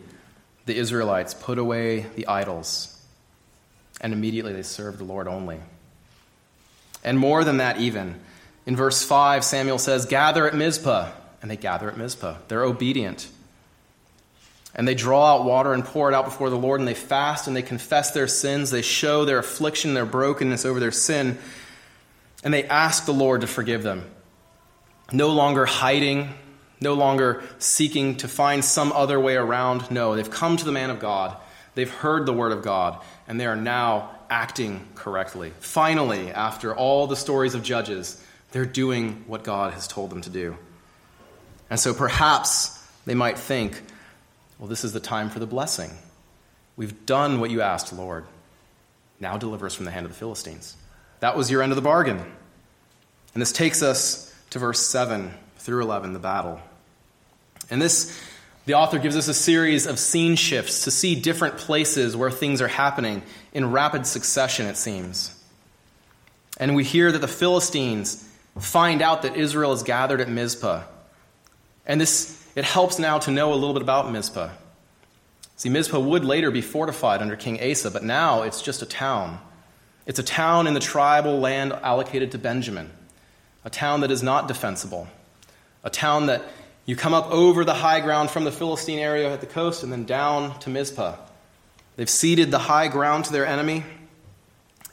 the 0.66 0.76
Israelites 0.76 1.34
put 1.34 1.56
away 1.56 2.06
the 2.16 2.26
idols 2.26 3.00
and 4.00 4.12
immediately 4.12 4.54
they 4.54 4.64
served 4.64 4.98
the 4.98 5.04
Lord 5.04 5.28
only. 5.28 5.60
And 7.04 7.16
more 7.16 7.44
than 7.44 7.58
that, 7.58 7.78
even. 7.78 8.18
In 8.66 8.74
verse 8.74 9.04
5, 9.04 9.44
Samuel 9.44 9.78
says, 9.78 10.04
Gather 10.04 10.48
at 10.48 10.54
Mizpah. 10.56 11.12
And 11.42 11.48
they 11.48 11.56
gather 11.56 11.88
at 11.88 11.96
Mizpah. 11.96 12.38
They're 12.48 12.64
obedient. 12.64 13.28
And 14.78 14.88
they 14.88 14.94
draw 14.94 15.34
out 15.34 15.44
water 15.44 15.74
and 15.74 15.84
pour 15.84 16.08
it 16.08 16.14
out 16.14 16.24
before 16.24 16.48
the 16.48 16.56
Lord, 16.56 16.80
and 16.80 16.88
they 16.88 16.94
fast 16.94 17.46
and 17.46 17.54
they 17.54 17.62
confess 17.62 18.12
their 18.12 18.28
sins. 18.28 18.70
They 18.70 18.80
show 18.80 19.26
their 19.26 19.38
affliction, 19.38 19.92
their 19.92 20.06
brokenness 20.06 20.64
over 20.64 20.80
their 20.80 20.92
sin, 20.92 21.36
and 22.42 22.54
they 22.54 22.64
ask 22.64 23.04
the 23.04 23.12
Lord 23.12 23.42
to 23.42 23.46
forgive 23.46 23.82
them. 23.82 24.10
No 25.12 25.28
longer 25.28 25.66
hiding, 25.66 26.32
no 26.80 26.94
longer 26.94 27.42
seeking 27.58 28.16
to 28.18 28.28
find 28.28 28.64
some 28.64 28.92
other 28.92 29.20
way 29.20 29.34
around. 29.34 29.90
No, 29.90 30.16
they've 30.16 30.30
come 30.30 30.56
to 30.56 30.64
the 30.64 30.72
man 30.72 30.88
of 30.88 31.00
God 31.00 31.36
They've 31.78 31.88
heard 31.88 32.26
the 32.26 32.32
word 32.32 32.50
of 32.50 32.62
God, 32.62 33.00
and 33.28 33.38
they 33.38 33.46
are 33.46 33.54
now 33.54 34.10
acting 34.28 34.84
correctly. 34.96 35.52
Finally, 35.60 36.32
after 36.32 36.74
all 36.74 37.06
the 37.06 37.14
stories 37.14 37.54
of 37.54 37.62
Judges, 37.62 38.20
they're 38.50 38.64
doing 38.64 39.22
what 39.28 39.44
God 39.44 39.74
has 39.74 39.86
told 39.86 40.10
them 40.10 40.20
to 40.22 40.30
do. 40.30 40.56
And 41.70 41.78
so 41.78 41.94
perhaps 41.94 42.76
they 43.06 43.14
might 43.14 43.38
think, 43.38 43.80
well, 44.58 44.68
this 44.68 44.84
is 44.84 44.92
the 44.92 45.00
time 45.00 45.30
for 45.30 45.38
the 45.38 45.46
blessing. 45.46 45.90
We've 46.76 47.06
done 47.06 47.40
what 47.40 47.50
you 47.50 47.62
asked, 47.62 47.92
Lord. 47.92 48.24
Now 49.20 49.36
deliver 49.36 49.66
us 49.66 49.74
from 49.74 49.84
the 49.84 49.90
hand 49.90 50.06
of 50.06 50.12
the 50.12 50.18
Philistines. 50.18 50.76
That 51.20 51.36
was 51.36 51.50
your 51.50 51.62
end 51.62 51.72
of 51.72 51.76
the 51.76 51.82
bargain. 51.82 52.18
And 53.34 53.40
this 53.40 53.52
takes 53.52 53.82
us 53.82 54.34
to 54.50 54.58
verse 54.58 54.80
7 54.80 55.32
through 55.58 55.82
11, 55.82 56.12
the 56.12 56.18
battle. 56.18 56.60
And 57.70 57.82
this 57.82 58.18
the 58.68 58.74
author 58.74 58.98
gives 58.98 59.16
us 59.16 59.28
a 59.28 59.34
series 59.34 59.86
of 59.86 59.98
scene 59.98 60.36
shifts 60.36 60.84
to 60.84 60.90
see 60.90 61.14
different 61.14 61.56
places 61.56 62.14
where 62.14 62.30
things 62.30 62.60
are 62.60 62.68
happening 62.68 63.22
in 63.54 63.72
rapid 63.72 64.06
succession, 64.06 64.66
it 64.66 64.76
seems. 64.76 65.34
And 66.58 66.76
we 66.76 66.84
hear 66.84 67.10
that 67.10 67.20
the 67.20 67.28
Philistines 67.28 68.28
find 68.58 69.00
out 69.00 69.22
that 69.22 69.36
Israel 69.36 69.72
is 69.72 69.82
gathered 69.82 70.20
at 70.20 70.28
Mizpah. 70.28 70.82
And 71.86 71.98
this, 71.98 72.46
it 72.58 72.64
helps 72.64 72.98
now 72.98 73.20
to 73.20 73.30
know 73.30 73.52
a 73.52 73.54
little 73.54 73.72
bit 73.72 73.82
about 73.82 74.10
Mizpah. 74.10 74.50
See, 75.54 75.68
Mizpah 75.68 76.00
would 76.00 76.24
later 76.24 76.50
be 76.50 76.60
fortified 76.60 77.22
under 77.22 77.36
King 77.36 77.60
Asa, 77.62 77.88
but 77.88 78.02
now 78.02 78.42
it's 78.42 78.62
just 78.62 78.82
a 78.82 78.86
town. 78.86 79.38
It's 80.06 80.18
a 80.18 80.24
town 80.24 80.66
in 80.66 80.74
the 80.74 80.80
tribal 80.80 81.38
land 81.38 81.72
allocated 81.72 82.32
to 82.32 82.38
Benjamin, 82.38 82.90
a 83.64 83.70
town 83.70 84.00
that 84.00 84.10
is 84.10 84.24
not 84.24 84.48
defensible, 84.48 85.06
a 85.84 85.90
town 85.90 86.26
that 86.26 86.42
you 86.84 86.96
come 86.96 87.14
up 87.14 87.30
over 87.30 87.64
the 87.64 87.74
high 87.74 88.00
ground 88.00 88.28
from 88.28 88.42
the 88.42 88.50
Philistine 88.50 88.98
area 88.98 89.32
at 89.32 89.40
the 89.40 89.46
coast 89.46 89.84
and 89.84 89.92
then 89.92 90.04
down 90.04 90.58
to 90.58 90.68
Mizpah. 90.68 91.14
They've 91.94 92.10
ceded 92.10 92.50
the 92.50 92.58
high 92.58 92.88
ground 92.88 93.26
to 93.26 93.32
their 93.32 93.46
enemy, 93.46 93.84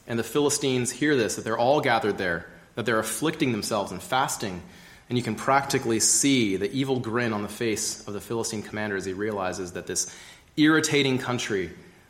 and 0.05 0.19
the 0.19 0.23
Philistines 0.23 0.91
hear 0.91 1.15
this 1.15 1.35
that 1.35 1.43
they're 1.43 1.57
all 1.57 1.81
gathered 1.81 2.19
there, 2.19 2.45
that 2.75 2.85
they're 2.85 2.99
afflicting 2.99 3.53
themselves 3.53 3.91
and 3.91 4.03
fasting. 4.03 4.61
And 5.09 5.17
you 5.17 5.23
can 5.23 5.35
practically 5.35 5.99
see 5.99 6.57
the 6.57 6.71
evil 6.71 6.99
grin 6.99 7.31
on 7.31 7.43
the 7.43 7.47
face 7.47 8.05
of 8.07 8.13
the 8.13 8.21
Philistine 8.21 8.63
commander 8.63 8.95
as 8.95 9.05
he 9.05 9.13
realizes 9.13 9.73
that 9.73 9.87
this 9.87 10.13
irritating 10.57 11.17
country 11.17 11.69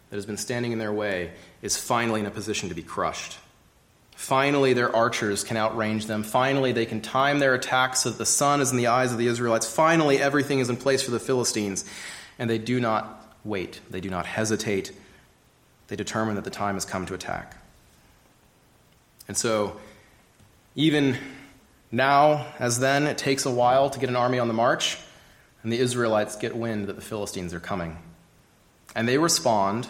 that 0.10 0.16
has 0.16 0.25
been 0.25 0.38
standing 0.38 0.72
in 0.72 0.80
their 0.80 0.94
way 0.94 1.32
is 1.62 1.75
finally 1.78 2.22
in 2.22 2.25
a 2.25 2.32
position 2.32 2.70
to 2.70 2.75
be 2.75 2.84
crushed. 2.84 3.38
Finally, 4.16 4.74
their 4.74 4.96
archers 4.96 5.44
can 5.44 5.58
outrange 5.58 6.08
them. 6.08 6.24
Finally, 6.24 6.72
they 6.72 6.86
can 6.86 7.02
time 7.02 7.40
their 7.40 7.54
attacks 7.54 8.02
so 8.02 8.10
that 8.10 8.18
the 8.18 8.25
sun 8.25 8.62
is 8.62 8.72
in 8.72 8.78
the 8.78 8.88
eyes 8.88 9.12
of 9.12 9.18
the 9.18 9.28
Israelites. 9.28 9.68
Finally, 9.68 10.20
everything 10.20 10.60
is 10.60 10.70
in 10.70 10.78
place 10.78 11.04
for 11.04 11.12
the 11.12 11.20
Philistines. 11.20 11.84
And 12.40 12.50
they 12.50 12.58
do 12.58 12.80
not 12.80 13.36
wait, 13.44 13.82
they 13.90 14.00
do 14.00 14.10
not 14.10 14.25
hesitate. 14.25 14.94
They 15.88 15.98
determine 15.98 16.36
that 16.36 16.46
the 16.46 16.50
time 16.50 16.75
has 16.75 16.86
come 16.86 17.06
to 17.08 17.14
attack. 17.14 17.58
And 19.28 19.36
so, 19.36 19.78
even 20.75 21.18
now, 21.92 22.48
as 22.60 22.80
then, 22.80 23.08
it 23.08 23.18
takes 23.18 23.46
a 23.46 23.51
while 23.51 23.89
to 23.89 24.00
get 24.00 24.10
an 24.10 24.15
army 24.15 24.39
on 24.39 24.48
the 24.48 24.54
march, 24.54 24.98
and 25.63 25.72
the 25.72 25.80
Israelites 25.80 26.36
get 26.36 26.56
wind 26.56 26.88
that 26.88 26.96
the 26.96 27.01
Philistines 27.01 27.54
are 27.54 27.60
coming. 27.60 27.98
And 28.96 29.08
they 29.08 29.18
respond 29.18 29.88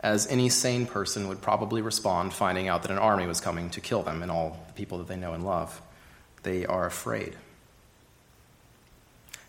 as 0.00 0.26
any 0.28 0.48
sane 0.48 0.86
person 0.86 1.28
would 1.28 1.40
probably 1.40 1.82
respond 1.82 2.32
finding 2.32 2.68
out 2.68 2.82
that 2.82 2.90
an 2.90 2.98
army 2.98 3.26
was 3.26 3.40
coming 3.40 3.70
to 3.70 3.80
kill 3.80 4.02
them 4.02 4.22
and 4.22 4.30
all 4.30 4.64
the 4.66 4.72
people 4.74 4.98
that 4.98 5.08
they 5.08 5.16
know 5.16 5.32
and 5.32 5.44
love. 5.44 5.80
They 6.42 6.64
are 6.66 6.86
afraid. 6.86 7.34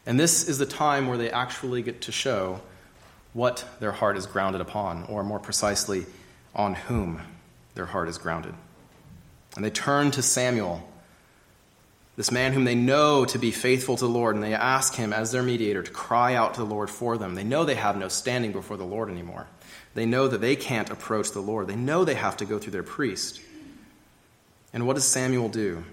And 0.05 0.19
this 0.19 0.47
is 0.47 0.57
the 0.57 0.65
time 0.65 1.07
where 1.07 1.17
they 1.17 1.29
actually 1.29 1.81
get 1.81 2.01
to 2.01 2.11
show 2.11 2.61
what 3.33 3.65
their 3.79 3.91
heart 3.91 4.17
is 4.17 4.25
grounded 4.25 4.61
upon, 4.61 5.03
or 5.03 5.23
more 5.23 5.39
precisely, 5.39 6.05
on 6.55 6.73
whom 6.73 7.21
their 7.75 7.85
heart 7.85 8.09
is 8.09 8.17
grounded. 8.17 8.53
And 9.55 9.63
they 9.63 9.69
turn 9.69 10.11
to 10.11 10.21
Samuel 10.21 10.87
this 12.17 12.31
man 12.31 12.51
whom 12.51 12.65
they 12.65 12.75
know 12.75 13.23
to 13.25 13.37
be 13.37 13.51
faithful 13.51 13.95
to 13.95 14.05
the 14.05 14.11
Lord, 14.11 14.35
and 14.35 14.43
they 14.43 14.53
ask 14.53 14.95
him 14.95 15.13
as 15.13 15.31
their 15.31 15.43
mediator 15.43 15.83
to 15.83 15.91
cry 15.91 16.33
out 16.33 16.55
to 16.55 16.59
the 16.59 16.65
Lord 16.65 16.89
for 16.89 17.15
them. 17.15 17.35
They 17.35 17.43
know 17.43 17.63
they 17.63 17.75
have 17.75 17.95
no 17.95 18.07
standing 18.07 18.51
before 18.51 18.75
the 18.75 18.83
Lord 18.83 19.09
anymore. 19.09 19.45
They 19.93 20.07
know 20.07 20.27
that 20.27 20.41
they 20.41 20.55
can't 20.55 20.89
approach 20.89 21.31
the 21.31 21.39
Lord. 21.39 21.67
They 21.67 21.75
know 21.75 22.03
they 22.03 22.15
have 22.15 22.37
to 22.37 22.45
go 22.45 22.57
through 22.57 22.71
their 22.71 22.83
priest. 22.83 23.39
And 24.73 24.87
what 24.87 24.95
does 24.95 25.05
Samuel 25.05 25.47
do? 25.47 25.83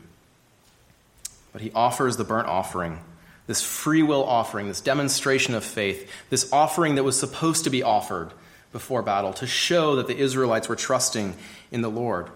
But 1.52 1.60
he 1.60 1.70
offers 1.74 2.16
the 2.16 2.24
burnt 2.24 2.48
offering, 2.48 3.00
this 3.46 3.62
free 3.62 4.02
will 4.02 4.24
offering, 4.24 4.66
this 4.66 4.80
demonstration 4.80 5.54
of 5.54 5.62
faith, 5.62 6.10
this 6.30 6.50
offering 6.52 6.94
that 6.94 7.04
was 7.04 7.20
supposed 7.20 7.64
to 7.64 7.70
be 7.70 7.82
offered 7.82 8.30
before 8.72 9.02
battle 9.02 9.34
to 9.34 9.46
show 9.46 9.96
that 9.96 10.06
the 10.06 10.16
Israelites 10.16 10.68
were 10.68 10.76
trusting 10.76 11.34
in 11.70 11.82
the 11.82 11.90
Lord. 11.90 12.28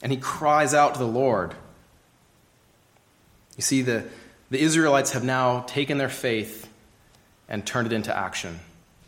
And 0.00 0.12
he 0.12 0.18
cries 0.18 0.74
out 0.74 0.94
to 0.94 1.00
the 1.00 1.06
Lord. 1.06 1.54
You 3.56 3.62
see, 3.62 3.82
the, 3.82 4.04
the 4.50 4.60
Israelites 4.60 5.12
have 5.12 5.24
now 5.24 5.60
taken 5.66 5.98
their 5.98 6.08
faith 6.08 6.68
and 7.48 7.66
turned 7.66 7.86
it 7.86 7.94
into 7.94 8.16
action. 8.16 8.60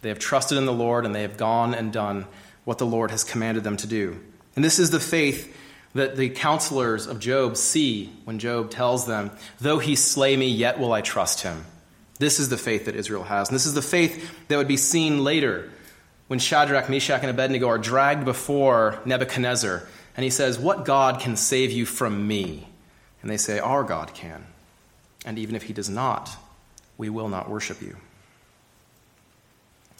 They 0.03 0.11
have 0.11 0.19
trusted 0.19 0.59
in 0.59 0.67
the 0.67 0.73
Lord 0.73 1.07
and 1.07 1.15
they 1.15 1.23
have 1.23 1.37
gone 1.37 1.75
and 1.75 1.93
done 1.93 2.27
what 2.65 2.79
the 2.79 2.87
Lord 2.87 3.11
has 3.11 3.25
commanded 3.25 3.65
them 3.65 3.77
to 3.79 3.87
do. 3.87 4.21
And 4.57 4.65
this 4.65 4.79
is 4.79 4.91
the 4.91 5.01
faith 5.01 5.57
that 5.95 6.17
the 6.17 6.29
counselors 6.29 7.07
of 7.07 7.21
Job 7.21 7.57
see 7.57 8.13
when 8.25 8.39
Job 8.39 8.71
tells 8.71 9.07
them, 9.07 9.31
Though 9.61 9.79
he 9.79 9.97
slay 9.97 10.37
me, 10.37 10.49
yet 10.49 10.79
will 10.79 10.93
I 10.93 11.01
trust 11.01 11.43
him. 11.43 11.65
This 12.19 12.39
is 12.39 12.49
the 12.49 12.57
faith 12.57 12.87
that 12.87 12.95
Israel 12.95 13.25
has. 13.25 13.49
And 13.49 13.55
this 13.55 13.67
is 13.67 13.75
the 13.75 13.83
faith 13.83 14.47
that 14.49 14.57
would 14.57 14.69
be 14.69 14.77
seen 14.77 15.25
later 15.25 15.71
when 16.27 16.39
Shadrach, 16.39 16.89
Meshach, 16.89 17.21
and 17.23 17.31
Abednego 17.31 17.69
are 17.69 17.79
dragged 17.79 18.25
before 18.25 18.99
Nebuchadnezzar. 19.05 19.87
And 20.17 20.25
he 20.25 20.31
says, 20.31 20.59
What 20.59 20.85
God 20.85 21.21
can 21.21 21.37
save 21.37 21.71
you 21.71 21.87
from 21.87 22.27
me? 22.27 22.69
And 23.25 23.31
they 23.31 23.38
say, 23.38 23.59
Our 23.59 23.85
God 23.85 24.12
can. 24.12 24.45
And 25.25 25.38
even 25.38 25.57
if 25.57 25.62
he 25.62 25.73
does 25.73 25.88
not, 25.88 26.37
we 26.99 27.09
will 27.09 27.31
not 27.31 27.49
worship 27.49 27.81
you. 27.81 27.97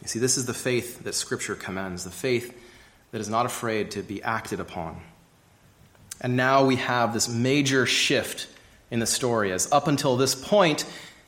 You 0.02 0.09
see, 0.09 0.19
this 0.19 0.37
is 0.37 0.45
the 0.45 0.52
faith 0.52 1.04
that 1.04 1.14
Scripture 1.14 1.54
commends, 1.54 2.04
the 2.04 2.11
faith 2.11 2.54
that 3.12 3.23
is 3.23 3.31
not 3.31 3.47
afraid 3.47 3.93
to 3.93 4.02
be 4.02 4.23
acted 4.23 4.61
upon. 4.61 5.00
And 6.21 6.37
now 6.37 6.66
we 6.66 6.76
have 6.76 7.14
this 7.14 7.26
major 7.26 7.87
shift 7.87 8.47
in 8.90 8.99
the 8.99 9.07
story, 9.07 9.52
as 9.52 9.73
up 9.73 9.88
until 9.88 10.19
this 10.19 10.35
point, 10.35 10.85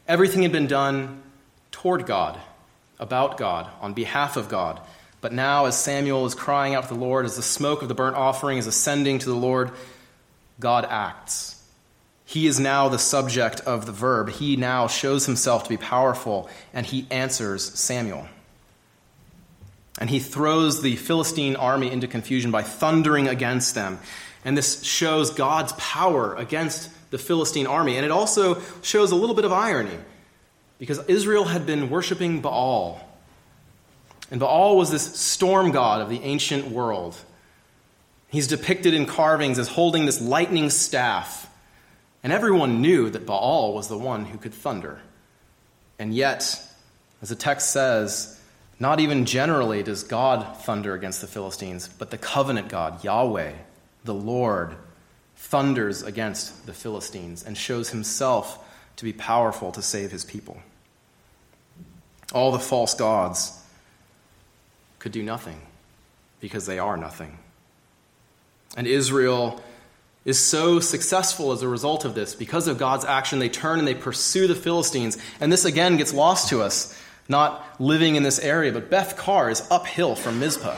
everything 0.06 0.42
had 0.42 0.52
been 0.52 0.66
done 0.66 1.22
toward 1.70 2.04
God, 2.04 2.38
about 2.98 3.38
God, 3.38 3.70
on 3.80 3.94
behalf 3.94 4.36
of 4.36 4.50
God. 4.50 4.82
But 5.22 5.32
now, 5.32 5.64
as 5.64 5.78
Samuel 5.78 6.26
is 6.26 6.34
crying 6.34 6.74
out 6.74 6.88
to 6.88 6.92
the 6.92 7.00
Lord, 7.00 7.24
as 7.24 7.36
the 7.36 7.42
smoke 7.42 7.80
of 7.80 7.88
the 7.88 7.94
burnt 7.94 8.16
offering 8.16 8.58
is 8.58 8.66
ascending 8.66 9.20
to 9.20 9.30
the 9.30 9.34
Lord, 9.34 9.70
God 10.60 10.84
acts. 10.84 11.55
He 12.28 12.48
is 12.48 12.58
now 12.58 12.88
the 12.88 12.98
subject 12.98 13.60
of 13.60 13.86
the 13.86 13.92
verb. 13.92 14.30
He 14.30 14.56
now 14.56 14.88
shows 14.88 15.26
himself 15.26 15.62
to 15.62 15.68
be 15.68 15.76
powerful, 15.76 16.50
and 16.74 16.84
he 16.84 17.06
answers 17.08 17.64
Samuel. 17.78 18.26
And 20.00 20.10
he 20.10 20.18
throws 20.18 20.82
the 20.82 20.96
Philistine 20.96 21.54
army 21.54 21.90
into 21.90 22.08
confusion 22.08 22.50
by 22.50 22.62
thundering 22.62 23.28
against 23.28 23.76
them. 23.76 24.00
And 24.44 24.58
this 24.58 24.82
shows 24.82 25.30
God's 25.30 25.72
power 25.74 26.34
against 26.34 26.90
the 27.10 27.18
Philistine 27.18 27.68
army. 27.68 27.96
And 27.96 28.04
it 28.04 28.10
also 28.10 28.60
shows 28.82 29.12
a 29.12 29.16
little 29.16 29.36
bit 29.36 29.44
of 29.44 29.52
irony 29.52 29.96
because 30.80 30.98
Israel 31.06 31.44
had 31.44 31.64
been 31.64 31.88
worshiping 31.88 32.40
Baal. 32.40 33.00
And 34.32 34.40
Baal 34.40 34.76
was 34.76 34.90
this 34.90 35.14
storm 35.14 35.70
god 35.70 36.02
of 36.02 36.10
the 36.10 36.20
ancient 36.22 36.66
world. 36.68 37.16
He's 38.28 38.48
depicted 38.48 38.94
in 38.94 39.06
carvings 39.06 39.58
as 39.60 39.68
holding 39.68 40.06
this 40.06 40.20
lightning 40.20 40.70
staff. 40.70 41.48
And 42.22 42.32
everyone 42.32 42.80
knew 42.80 43.10
that 43.10 43.26
Baal 43.26 43.72
was 43.74 43.88
the 43.88 43.98
one 43.98 44.24
who 44.24 44.38
could 44.38 44.54
thunder. 44.54 45.00
And 45.98 46.14
yet, 46.14 46.60
as 47.22 47.28
the 47.28 47.34
text 47.34 47.70
says, 47.70 48.40
not 48.78 49.00
even 49.00 49.24
generally 49.24 49.82
does 49.82 50.02
God 50.02 50.58
thunder 50.58 50.94
against 50.94 51.20
the 51.20 51.26
Philistines, 51.26 51.88
but 51.88 52.10
the 52.10 52.18
covenant 52.18 52.68
God, 52.68 53.02
Yahweh, 53.02 53.52
the 54.04 54.14
Lord 54.14 54.76
thunders 55.36 56.02
against 56.02 56.66
the 56.66 56.72
Philistines 56.72 57.44
and 57.44 57.56
shows 57.56 57.90
himself 57.90 58.58
to 58.96 59.04
be 59.04 59.12
powerful 59.12 59.72
to 59.72 59.82
save 59.82 60.10
his 60.10 60.24
people. 60.24 60.58
All 62.32 62.52
the 62.52 62.58
false 62.58 62.94
gods 62.94 63.62
could 64.98 65.12
do 65.12 65.22
nothing 65.22 65.60
because 66.40 66.66
they 66.66 66.78
are 66.78 66.96
nothing. 66.96 67.38
And 68.76 68.86
Israel 68.86 69.60
is 70.26 70.38
so 70.38 70.80
successful 70.80 71.52
as 71.52 71.62
a 71.62 71.68
result 71.68 72.04
of 72.04 72.14
this. 72.14 72.34
Because 72.34 72.66
of 72.66 72.76
God's 72.76 73.04
action, 73.04 73.38
they 73.38 73.48
turn 73.48 73.78
and 73.78 73.88
they 73.88 73.94
pursue 73.94 74.48
the 74.48 74.56
Philistines. 74.56 75.16
And 75.40 75.50
this 75.52 75.64
again 75.64 75.96
gets 75.96 76.12
lost 76.12 76.48
to 76.50 76.60
us, 76.60 77.00
not 77.28 77.64
living 77.80 78.16
in 78.16 78.24
this 78.24 78.40
area, 78.40 78.72
but 78.72 78.90
Beth 78.90 79.16
Kar 79.16 79.48
is 79.48 79.66
uphill 79.70 80.16
from 80.16 80.40
Mizpah. 80.40 80.76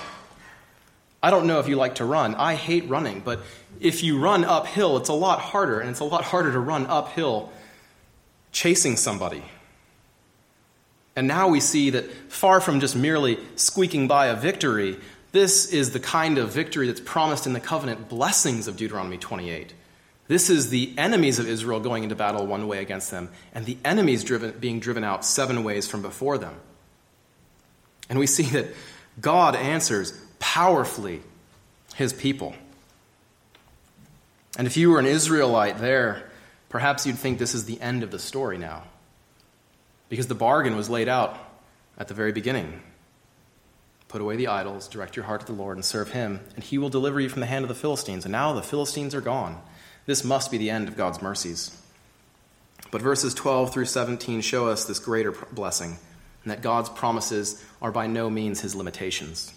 I 1.23 1.31
don't 1.31 1.47
know 1.47 1.59
if 1.59 1.67
you 1.67 1.77
like 1.77 1.97
to 1.97 2.05
run. 2.05 2.35
I 2.35 2.55
hate 2.55 2.89
running, 2.89 3.21
but 3.21 3.41
if 3.81 4.05
you 4.05 4.21
run 4.21 4.45
uphill, 4.45 4.99
it's 4.99 5.09
a 5.09 5.15
lot 5.15 5.41
harder, 5.41 5.81
and 5.81 5.91
it's 5.91 6.01
a 6.01 6.05
lot 6.05 6.25
harder 6.25 6.53
to 6.53 6.61
run 6.61 6.87
uphill 6.87 7.51
chasing 8.53 8.97
somebody. 8.97 9.43
And 11.17 11.27
now 11.27 11.49
we 11.49 11.61
see 11.61 11.91
that 11.91 12.13
far 12.31 12.61
from 12.61 12.81
just 12.81 12.95
merely 12.95 13.39
squeaking 13.57 14.09
by 14.09 14.27
a 14.27 14.37
victory, 14.37 14.99
this 15.33 15.73
is 15.73 15.91
the 15.93 16.01
kind 16.01 16.39
of 16.39 16.53
victory 16.53 16.87
that's 16.87 17.01
promised 17.01 17.47
in 17.47 17.53
the 17.53 17.61
covenant 17.61 18.09
blessings 18.09 18.69
of 18.69 18.77
Deuteronomy 18.77 19.19
28. 19.19 19.75
This 20.27 20.51
is 20.51 20.71
the 20.71 20.95
enemies 20.99 21.39
of 21.39 21.49
Israel 21.49 21.81
going 21.81 22.03
into 22.03 22.15
battle 22.15 22.47
one 22.47 22.69
way 22.69 22.83
against 22.83 23.11
them, 23.11 23.31
and 23.55 23.65
the 23.65 23.79
enemies 23.85 24.25
driven, 24.25 24.53
being 24.59 24.81
driven 24.81 25.05
out 25.05 25.25
seven 25.25 25.65
ways 25.65 25.89
from 25.89 26.03
before 26.03 26.39
them. 26.39 26.55
And 28.11 28.19
we 28.19 28.27
see 28.27 28.45
that 28.45 28.67
God 29.21 29.57
answers 29.57 30.19
powerfully 30.39 31.23
his 31.95 32.13
people. 32.13 32.55
And 34.57 34.67
if 34.67 34.77
you 34.77 34.91
were 34.91 34.99
an 34.99 35.07
Israelite 35.07 35.79
there, 35.79 36.31
perhaps 36.69 37.07
you'd 37.07 37.19
think 37.19 37.39
this 37.39 37.55
is 37.55 37.65
the 37.65 37.81
end 37.81 38.03
of 38.03 38.11
the 38.11 38.19
story 38.19 38.59
now. 38.59 38.85
Because 40.09 40.27
the 40.27 40.35
bargain 40.35 40.77
was 40.77 40.89
laid 40.89 41.09
out 41.09 41.39
at 41.99 42.09
the 42.09 42.15
very 42.15 42.33
beginning. 42.33 42.81
Put 44.09 44.23
away 44.23 44.37
the 44.37 44.49
idols, 44.49 44.89
direct 44.89 45.17
your 45.17 45.27
heart 45.27 45.43
to 45.43 45.47
the 45.47 45.53
Lord, 45.53 45.77
and 45.77 45.85
serve 45.85 46.13
him, 46.13 46.41
and 46.55 46.65
he 46.65 46.79
will 46.79 46.89
deliver 46.89 47.21
you 47.21 47.29
from 47.29 47.41
the 47.41 47.47
hand 47.47 47.65
of 47.65 47.69
the 47.69 47.75
Philistines. 47.75 48.25
And 48.25 48.33
now 48.33 48.53
the 48.55 48.63
Philistines 48.63 49.15
are 49.15 49.21
gone. 49.21 49.61
This 50.07 50.25
must 50.25 50.51
be 50.51 50.57
the 50.57 50.71
end 50.71 50.89
of 50.89 50.97
God's 50.97 51.21
mercies. 51.21 51.79
But 52.91 53.03
verses 53.03 53.35
12 53.35 53.73
through 53.73 53.85
17 53.85 54.41
show 54.41 54.67
us 54.69 54.85
this 54.87 54.99
greater 54.99 55.33
blessing, 55.53 55.99
and 56.43 56.51
that 56.51 56.63
God's 56.63 56.89
promises 56.89 57.63
are 57.83 57.93
by 57.93 58.07
no 58.07 58.31
means 58.31 58.61
his 58.61 58.75
limitations. 58.75 59.53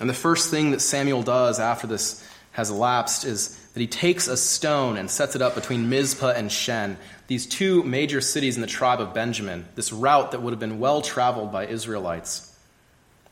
And 0.00 0.08
the 0.08 0.14
first 0.14 0.50
thing 0.50 0.70
that 0.70 0.80
Samuel 0.80 1.22
does 1.22 1.58
after 1.58 1.88
this 1.88 2.26
has 2.52 2.70
elapsed 2.70 3.24
is 3.24 3.56
that 3.74 3.80
he 3.80 3.86
takes 3.86 4.28
a 4.28 4.36
stone 4.36 4.96
and 4.96 5.10
sets 5.10 5.34
it 5.34 5.42
up 5.42 5.54
between 5.54 5.88
Mizpah 5.88 6.32
and 6.32 6.50
Shen, 6.50 6.96
these 7.26 7.46
two 7.46 7.82
major 7.82 8.20
cities 8.20 8.56
in 8.56 8.60
the 8.60 8.66
tribe 8.66 9.00
of 9.00 9.14
Benjamin, 9.14 9.66
this 9.74 9.92
route 9.92 10.30
that 10.30 10.42
would 10.42 10.52
have 10.52 10.60
been 10.60 10.78
well 10.78 11.02
traveled 11.02 11.52
by 11.52 11.66
Israelites. 11.66 12.49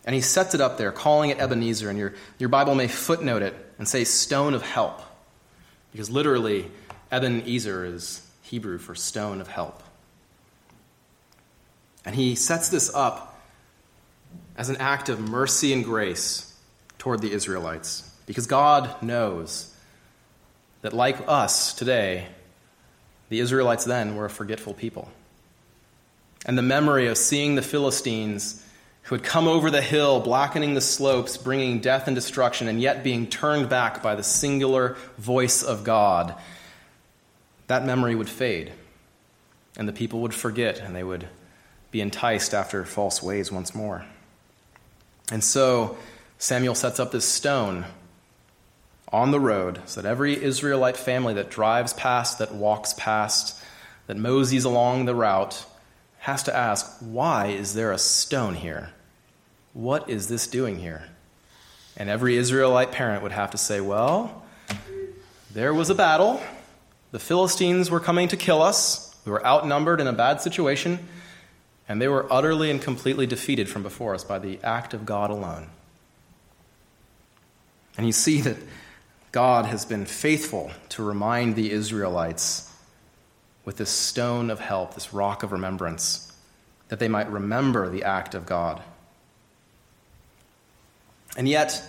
And 0.05 0.15
he 0.15 0.21
sets 0.21 0.55
it 0.55 0.61
up 0.61 0.79
there, 0.79 0.91
calling 0.91 1.31
it 1.31 1.39
Ebenezer. 1.39 1.91
And 1.91 1.99
your, 1.99 2.15
your 2.39 2.49
Bible 2.49 2.75
may 2.75 2.89
footnote 2.89 3.43
it 3.43 3.55
and 3.79 3.87
say 3.87 4.05
stone 4.05 4.55
of 4.55 4.63
help, 4.63 5.03
because 5.93 6.11
literally, 6.11 6.71
Ebenezer 7.11 7.85
is 7.85 8.27
Hebrew 8.43 8.79
for 8.79 8.95
stone 8.95 9.41
of 9.41 9.49
help. 9.49 9.83
And 12.05 12.15
he 12.15 12.35
sets 12.35 12.69
this 12.71 12.95
up 12.95 13.39
as 14.57 14.71
an 14.71 14.77
act 14.77 15.09
of 15.09 15.21
mercy 15.21 15.73
and 15.73 15.85
grace 15.85 16.57
toward 16.99 17.21
the 17.21 17.33
Israelites. 17.33 18.11
Because 18.27 18.47
God 18.47 19.03
knows 19.03 19.75
that, 20.83 20.93
like 20.93 21.17
us 21.27 21.75
today, 21.75 22.27
the 23.29 23.41
Israelites 23.41 23.85
then 23.85 24.17
were 24.17 24.27
a 24.27 24.31
forgetful 24.31 24.75
people. 24.75 25.11
And 26.47 26.57
the 26.57 26.63
memory 26.63 27.09
of 27.09 27.19
seeing 27.19 27.55
the 27.55 27.63
Philistines 27.63 28.65
who 29.09 29.15
had 29.15 29.25
come 29.25 29.49
over 29.49 29.71
the 29.71 29.81
hill, 29.81 30.21
blackening 30.21 30.75
the 30.75 30.83
slopes, 30.83 31.39
bringing 31.39 31.81
death 31.81 32.09
and 32.09 32.15
destruction, 32.15 32.69
and 32.69 32.79
yet 32.79 33.03
being 33.03 33.27
turned 33.27 33.67
back 33.67 34.03
by 34.03 34.15
the 34.15 34.23
singular 34.23 34.99
voice 35.17 35.63
of 35.63 35.83
God, 35.83 36.35
that 37.69 37.87
memory 37.87 38.15
would 38.15 38.29
fade. 38.29 38.71
And 39.79 39.89
the 39.89 39.95
people 39.95 40.21
would 40.21 40.35
forget, 40.35 40.81
and 40.81 40.95
they 40.95 41.03
would 41.03 41.27
be 41.91 42.03
enticed 42.03 42.53
after 42.53 42.85
false 42.85 43.23
ways 43.23 43.51
once 43.51 43.75
more. 43.75 44.05
And 45.33 45.43
so, 45.43 45.97
Samuel 46.37 46.75
sets 46.75 47.01
up 47.01 47.11
this 47.11 47.27
stone 47.27 47.87
on 49.11 49.31
the 49.31 49.41
road 49.41 49.81
so 49.87 50.03
that 50.03 50.09
every 50.09 50.43
Israelite 50.43 50.99
family 50.99 51.33
that 51.33 51.49
drives 51.49 51.95
past, 51.95 52.41
that 52.41 52.55
walks 52.55 52.93
past, 52.93 53.59
that 54.07 54.19
moseys 54.19 54.67
along 54.67 55.07
the 55.07 55.15
route 55.15 55.65
has 56.19 56.43
to 56.43 56.55
ask, 56.55 56.95
why 57.01 57.47
is 57.47 57.73
there 57.73 57.91
a 57.91 57.97
stone 57.97 58.55
here? 58.55 58.91
What 59.79 60.11
is 60.11 60.27
this 60.27 60.49
doing 60.49 60.81
here? 60.81 61.05
And 61.97 62.11
every 62.11 62.37
Israelite 62.37 62.91
parent 62.91 63.23
would 63.23 63.31
have 63.31 63.53
to 63.53 63.59
say, 63.59 63.81
well, 63.81 64.43
there 65.55 65.73
was 65.73 65.89
a 65.89 65.95
battle, 65.95 66.41
The 67.11 67.21
Philistines 67.21 67.91
were 67.91 68.01
coming 68.01 68.29
to 68.29 68.37
kill 68.37 68.61
us. 68.61 69.15
We 69.25 69.31
were 69.31 69.47
outnumbered 69.47 70.01
in 70.01 70.09
a 70.09 70.13
bad 70.13 70.41
situation, 70.41 70.99
and 71.89 72.03
they 72.03 72.09
were 72.09 72.31
utterly 72.31 72.73
and 72.73 72.83
completely 72.83 73.27
defeated 73.27 73.69
from 73.69 73.85
before 73.85 74.15
us 74.15 74.25
by 74.25 74.41
the 74.41 74.59
act 74.65 74.95
of 74.95 75.07
God 75.07 75.31
alone. 75.31 75.69
And 77.97 78.05
you 78.05 78.13
see 78.13 78.41
that 78.41 78.57
God 79.33 79.67
has 79.67 79.85
been 79.85 80.07
faithful 80.07 80.73
to 80.91 81.05
remind 81.05 81.55
the 81.55 81.71
Israelites 81.71 82.69
with 83.65 83.77
this 83.77 83.91
stone 83.91 84.51
of 84.51 84.59
help, 84.59 84.95
this 84.95 85.15
rock 85.15 85.45
of 85.45 85.53
remembrance, 85.53 86.33
that 86.89 86.99
they 86.99 87.09
might 87.09 87.31
remember 87.31 87.89
the 87.89 88.03
act 88.03 88.35
of 88.35 88.45
God. 88.45 88.83
And 91.37 91.49
yet, 91.49 91.83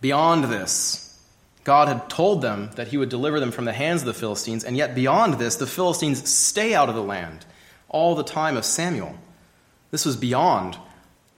beyond 0.00 0.44
this, 0.44 1.18
God 1.64 1.88
had 1.88 2.08
told 2.08 2.42
them 2.42 2.70
that 2.76 2.88
he 2.88 2.96
would 2.96 3.10
deliver 3.10 3.38
them 3.38 3.52
from 3.52 3.66
the 3.66 3.72
hands 3.72 4.02
of 4.02 4.06
the 4.06 4.14
Philistines, 4.14 4.64
and 4.64 4.76
yet 4.76 4.94
beyond 4.94 5.34
this, 5.34 5.56
the 5.56 5.66
Philistines 5.66 6.28
stay 6.28 6.74
out 6.74 6.88
of 6.88 6.94
the 6.94 7.02
land 7.02 7.44
all 7.88 8.14
the 8.14 8.24
time 8.24 8.56
of 8.56 8.64
Samuel. 8.64 9.14
This 9.90 10.06
was 10.06 10.16
beyond 10.16 10.76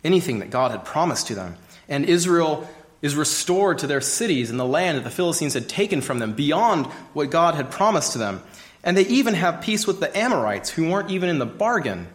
anything 0.04 0.38
that 0.38 0.50
God 0.50 0.70
had 0.70 0.84
promised 0.84 1.28
to 1.28 1.34
them. 1.34 1.56
And 1.88 2.04
Israel 2.04 2.68
is 3.00 3.16
restored 3.16 3.78
to 3.78 3.86
their 3.86 4.00
cities 4.00 4.50
and 4.50 4.60
the 4.60 4.64
land 4.64 4.96
that 4.96 5.04
the 5.04 5.10
Philistines 5.10 5.54
had 5.54 5.68
taken 5.68 6.00
from 6.00 6.18
them 6.18 6.34
beyond 6.34 6.86
what 7.14 7.30
God 7.30 7.54
had 7.54 7.70
promised 7.70 8.12
to 8.12 8.18
them. 8.18 8.42
And 8.84 8.96
they 8.96 9.06
even 9.06 9.34
have 9.34 9.62
peace 9.62 9.86
with 9.86 10.00
the 10.00 10.16
Amorites, 10.16 10.70
who 10.70 10.88
weren't 10.88 11.10
even 11.10 11.28
in 11.28 11.38
the 11.38 11.46
bargain. 11.46 12.06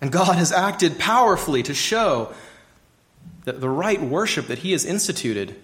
And 0.00 0.12
God 0.12 0.36
has 0.36 0.52
acted 0.52 0.98
powerfully 0.98 1.62
to 1.64 1.74
show 1.74 2.32
that 3.46 3.62
the 3.62 3.70
right 3.70 4.02
worship 4.02 4.48
that 4.48 4.58
He 4.58 4.72
has 4.72 4.84
instituted 4.84 5.56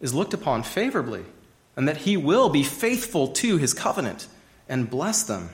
is 0.00 0.14
looked 0.14 0.32
upon 0.32 0.62
favorably, 0.62 1.24
and 1.74 1.88
that 1.88 1.96
He 1.98 2.16
will 2.16 2.48
be 2.48 2.62
faithful 2.62 3.26
to 3.28 3.56
His 3.56 3.74
covenant 3.74 4.28
and 4.68 4.88
bless 4.88 5.24
them. 5.24 5.50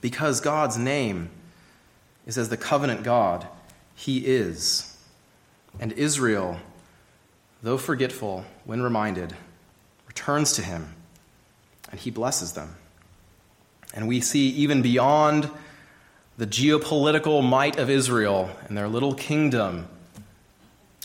Because 0.00 0.40
God's 0.40 0.78
name 0.78 1.28
is 2.26 2.38
as 2.38 2.48
the 2.48 2.56
covenant 2.56 3.02
God, 3.02 3.46
He 3.94 4.24
is. 4.26 4.96
And 5.78 5.92
Israel, 5.92 6.58
though 7.62 7.78
forgetful, 7.78 8.44
when 8.64 8.82
reminded, 8.82 9.34
returns 10.06 10.52
to 10.52 10.62
him 10.62 10.94
and 11.90 11.98
he 11.98 12.10
blesses 12.10 12.52
them. 12.52 12.76
And 13.94 14.08
we 14.08 14.20
see 14.20 14.48
even 14.50 14.82
beyond 14.82 15.50
the 16.38 16.46
geopolitical 16.46 17.46
might 17.46 17.78
of 17.78 17.90
Israel 17.90 18.50
and 18.66 18.76
their 18.76 18.88
little 18.88 19.14
kingdom, 19.14 19.88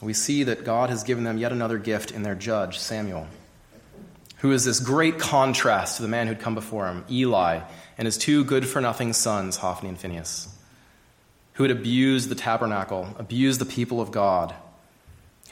we 0.01 0.13
see 0.13 0.43
that 0.43 0.63
God 0.65 0.89
has 0.89 1.03
given 1.03 1.23
them 1.23 1.37
yet 1.37 1.51
another 1.51 1.77
gift 1.77 2.11
in 2.11 2.23
their 2.23 2.35
judge, 2.35 2.77
Samuel, 2.79 3.27
who 4.37 4.51
is 4.51 4.65
this 4.65 4.79
great 4.79 5.19
contrast 5.19 5.95
to 5.95 6.01
the 6.03 6.07
man 6.07 6.27
who'd 6.27 6.39
come 6.39 6.55
before 6.55 6.87
him, 6.87 7.03
Eli, 7.09 7.61
and 7.97 8.05
his 8.05 8.17
two 8.17 8.43
good 8.43 8.67
for 8.67 8.81
nothing 8.81 9.13
sons, 9.13 9.57
Hophni 9.57 9.89
and 9.89 9.99
Phinehas 9.99 10.49
who 11.57 11.63
had 11.63 11.71
abused 11.71 12.29
the 12.29 12.35
tabernacle, 12.35 13.07
abused 13.17 13.59
the 13.59 13.65
people 13.65 13.99
of 13.99 14.11
God, 14.11 14.53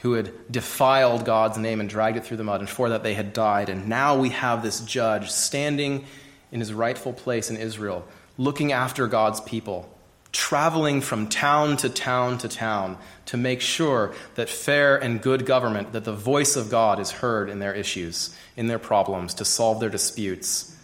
who 0.02 0.12
had 0.12 0.32
defiled 0.48 1.24
God's 1.24 1.58
name 1.58 1.80
and 1.80 1.88
dragged 1.90 2.16
it 2.16 2.24
through 2.24 2.36
the 2.36 2.44
mud, 2.44 2.60
and 2.60 2.70
for 2.70 2.90
that 2.90 3.02
they 3.02 3.14
had 3.14 3.32
died. 3.32 3.68
And 3.68 3.88
now 3.88 4.16
we 4.16 4.28
have 4.28 4.62
this 4.62 4.78
judge 4.82 5.32
standing 5.32 6.04
in 6.52 6.60
his 6.60 6.72
rightful 6.72 7.12
place 7.12 7.50
in 7.50 7.56
Israel, 7.56 8.06
looking 8.38 8.70
after 8.70 9.08
God's 9.08 9.40
people, 9.40 9.92
traveling 10.36 11.00
from 11.00 11.28
town 11.28 11.78
to 11.78 11.88
town 11.88 12.36
to 12.38 12.48
town 12.48 12.98
to 13.24 13.36
make 13.36 13.60
sure 13.60 14.14
that 14.34 14.48
fair 14.48 14.96
and 14.96 15.22
good 15.22 15.46
government, 15.46 15.92
that 15.92 16.04
the 16.04 16.12
voice 16.12 16.56
of 16.56 16.70
God 16.70 17.00
is 17.00 17.10
heard 17.10 17.48
in 17.48 17.58
their 17.58 17.74
issues, 17.74 18.36
in 18.56 18.66
their 18.66 18.78
problems, 18.78 19.34
to 19.34 19.44
solve 19.44 19.80
their 19.80 19.88
disputes. 19.88 20.76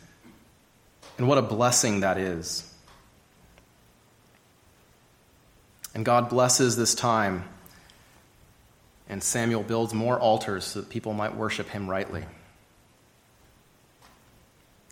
And 1.19 1.29
what 1.29 1.39
a 1.39 1.43
blessing 1.43 2.01
that 2.01 2.17
is. 2.17 2.69
And 5.95 6.05
God 6.05 6.31
blesses 6.31 6.77
this 6.77 6.95
time, 6.95 7.45
and 9.09 9.23
Samuel 9.23 9.63
builds 9.63 9.93
more 9.93 10.19
altars 10.19 10.65
so 10.65 10.81
that 10.81 10.89
people 10.89 11.13
might 11.13 11.37
worship 11.37 11.69
him 11.69 11.89
rightly. 11.91 12.25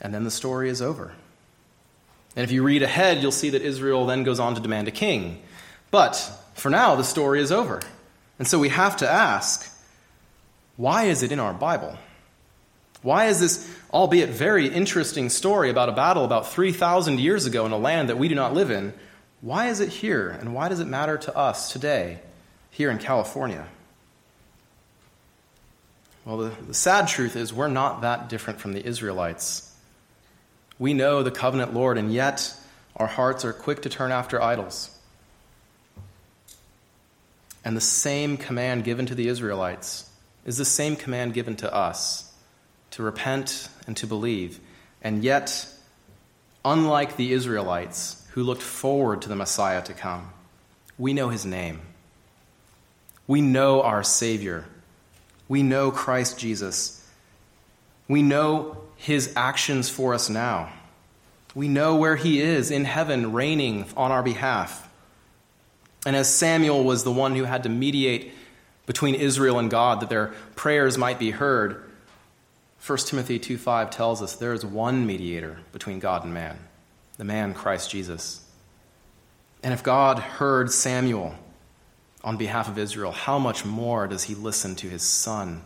And 0.02 0.12
then 0.12 0.24
the 0.24 0.30
story 0.30 0.68
is 0.68 0.82
over. 0.82 1.14
And 2.36 2.44
if 2.44 2.52
you 2.52 2.62
read 2.62 2.82
ahead, 2.82 3.18
you'll 3.22 3.32
see 3.32 3.50
that 3.50 3.62
Israel 3.62 4.06
then 4.06 4.22
goes 4.22 4.40
on 4.40 4.54
to 4.54 4.60
demand 4.60 4.88
a 4.88 4.92
king. 4.92 5.42
But 5.90 6.14
for 6.54 6.70
now, 6.70 6.94
the 6.94 7.04
story 7.04 7.40
is 7.40 7.50
over. 7.50 7.80
And 8.38 8.46
so 8.46 8.58
we 8.58 8.68
have 8.68 8.96
to 8.98 9.10
ask 9.10 9.66
why 10.76 11.04
is 11.04 11.22
it 11.22 11.30
in 11.30 11.38
our 11.38 11.52
Bible? 11.52 11.98
Why 13.02 13.26
is 13.26 13.40
this, 13.40 13.70
albeit 13.92 14.30
very 14.30 14.66
interesting 14.66 15.28
story 15.28 15.70
about 15.70 15.88
a 15.88 15.92
battle 15.92 16.24
about 16.24 16.50
3,000 16.50 17.18
years 17.20 17.46
ago 17.46 17.66
in 17.66 17.72
a 17.72 17.78
land 17.78 18.08
that 18.08 18.18
we 18.18 18.28
do 18.28 18.34
not 18.34 18.54
live 18.54 18.70
in, 18.70 18.94
why 19.40 19.68
is 19.68 19.80
it 19.80 19.88
here, 19.88 20.28
and 20.28 20.54
why 20.54 20.68
does 20.68 20.80
it 20.80 20.86
matter 20.86 21.16
to 21.16 21.36
us 21.36 21.72
today 21.72 22.20
here 22.70 22.90
in 22.90 22.98
California? 22.98 23.66
Well, 26.24 26.36
the, 26.36 26.52
the, 26.66 26.74
sad 26.74 27.08
truth 27.08 27.36
is 27.36 27.52
we're 27.52 27.68
not 27.68 28.02
that 28.02 28.28
different 28.28 28.60
from 28.60 28.74
the 28.74 28.86
Israelites. 28.86 29.69
We 30.80 30.94
know 30.94 31.22
the 31.22 31.30
covenant 31.30 31.72
Lord, 31.72 31.96
and 31.98 32.12
yet 32.12 32.52
our 32.96 33.06
hearts 33.06 33.44
are 33.44 33.52
quick 33.52 33.82
to 33.82 33.88
turn 33.88 34.10
after 34.10 34.42
idols. 34.42 34.90
And 37.64 37.76
the 37.76 37.80
same 37.80 38.36
command 38.36 38.82
given 38.82 39.06
to 39.06 39.14
the 39.14 39.28
Israelites 39.28 40.10
is 40.44 40.56
the 40.56 40.64
same 40.64 40.96
command 40.96 41.34
given 41.34 41.54
to 41.56 41.72
us 41.72 42.32
to 42.92 43.02
repent 43.02 43.68
and 43.86 43.96
to 43.98 44.06
believe. 44.06 44.58
And 45.02 45.22
yet, 45.22 45.68
unlike 46.64 47.16
the 47.16 47.32
Israelites, 47.32 48.26
who 48.30 48.42
looked 48.42 48.62
forward 48.62 49.22
to 49.22 49.28
the 49.28 49.36
Messiah 49.36 49.82
to 49.82 49.92
come. 49.92 50.30
We 50.98 51.12
know 51.12 51.28
his 51.28 51.44
name. 51.44 51.80
We 53.26 53.40
know 53.40 53.82
our 53.82 54.02
Savior. 54.02 54.64
We 55.48 55.62
know 55.62 55.90
Christ 55.90 56.38
Jesus. 56.38 56.99
We 58.10 58.22
know 58.22 58.76
his 58.96 59.32
actions 59.36 59.88
for 59.88 60.14
us 60.14 60.28
now. 60.28 60.72
We 61.54 61.68
know 61.68 61.94
where 61.94 62.16
he 62.16 62.40
is 62.40 62.72
in 62.72 62.84
heaven, 62.84 63.32
reigning 63.32 63.86
on 63.96 64.10
our 64.10 64.24
behalf. 64.24 64.88
And 66.04 66.16
as 66.16 66.28
Samuel 66.28 66.82
was 66.82 67.04
the 67.04 67.12
one 67.12 67.36
who 67.36 67.44
had 67.44 67.62
to 67.62 67.68
mediate 67.68 68.32
between 68.84 69.14
Israel 69.14 69.60
and 69.60 69.70
God 69.70 70.00
that 70.00 70.08
their 70.08 70.32
prayers 70.56 70.98
might 70.98 71.20
be 71.20 71.30
heard, 71.30 71.84
1 72.80 73.06
Timothy 73.06 73.38
2:5 73.38 73.90
tells 73.90 74.20
us 74.20 74.34
there 74.34 74.54
is 74.54 74.66
one 74.66 75.06
mediator 75.06 75.60
between 75.70 76.00
God 76.00 76.24
and 76.24 76.34
man, 76.34 76.58
the 77.16 77.22
man 77.22 77.54
Christ 77.54 77.92
Jesus. 77.92 78.40
And 79.62 79.72
if 79.72 79.84
God 79.84 80.18
heard 80.18 80.72
Samuel 80.72 81.36
on 82.24 82.36
behalf 82.36 82.66
of 82.66 82.76
Israel, 82.76 83.12
how 83.12 83.38
much 83.38 83.64
more 83.64 84.08
does 84.08 84.24
he 84.24 84.34
listen 84.34 84.74
to 84.74 84.88
his 84.88 85.04
son, 85.04 85.62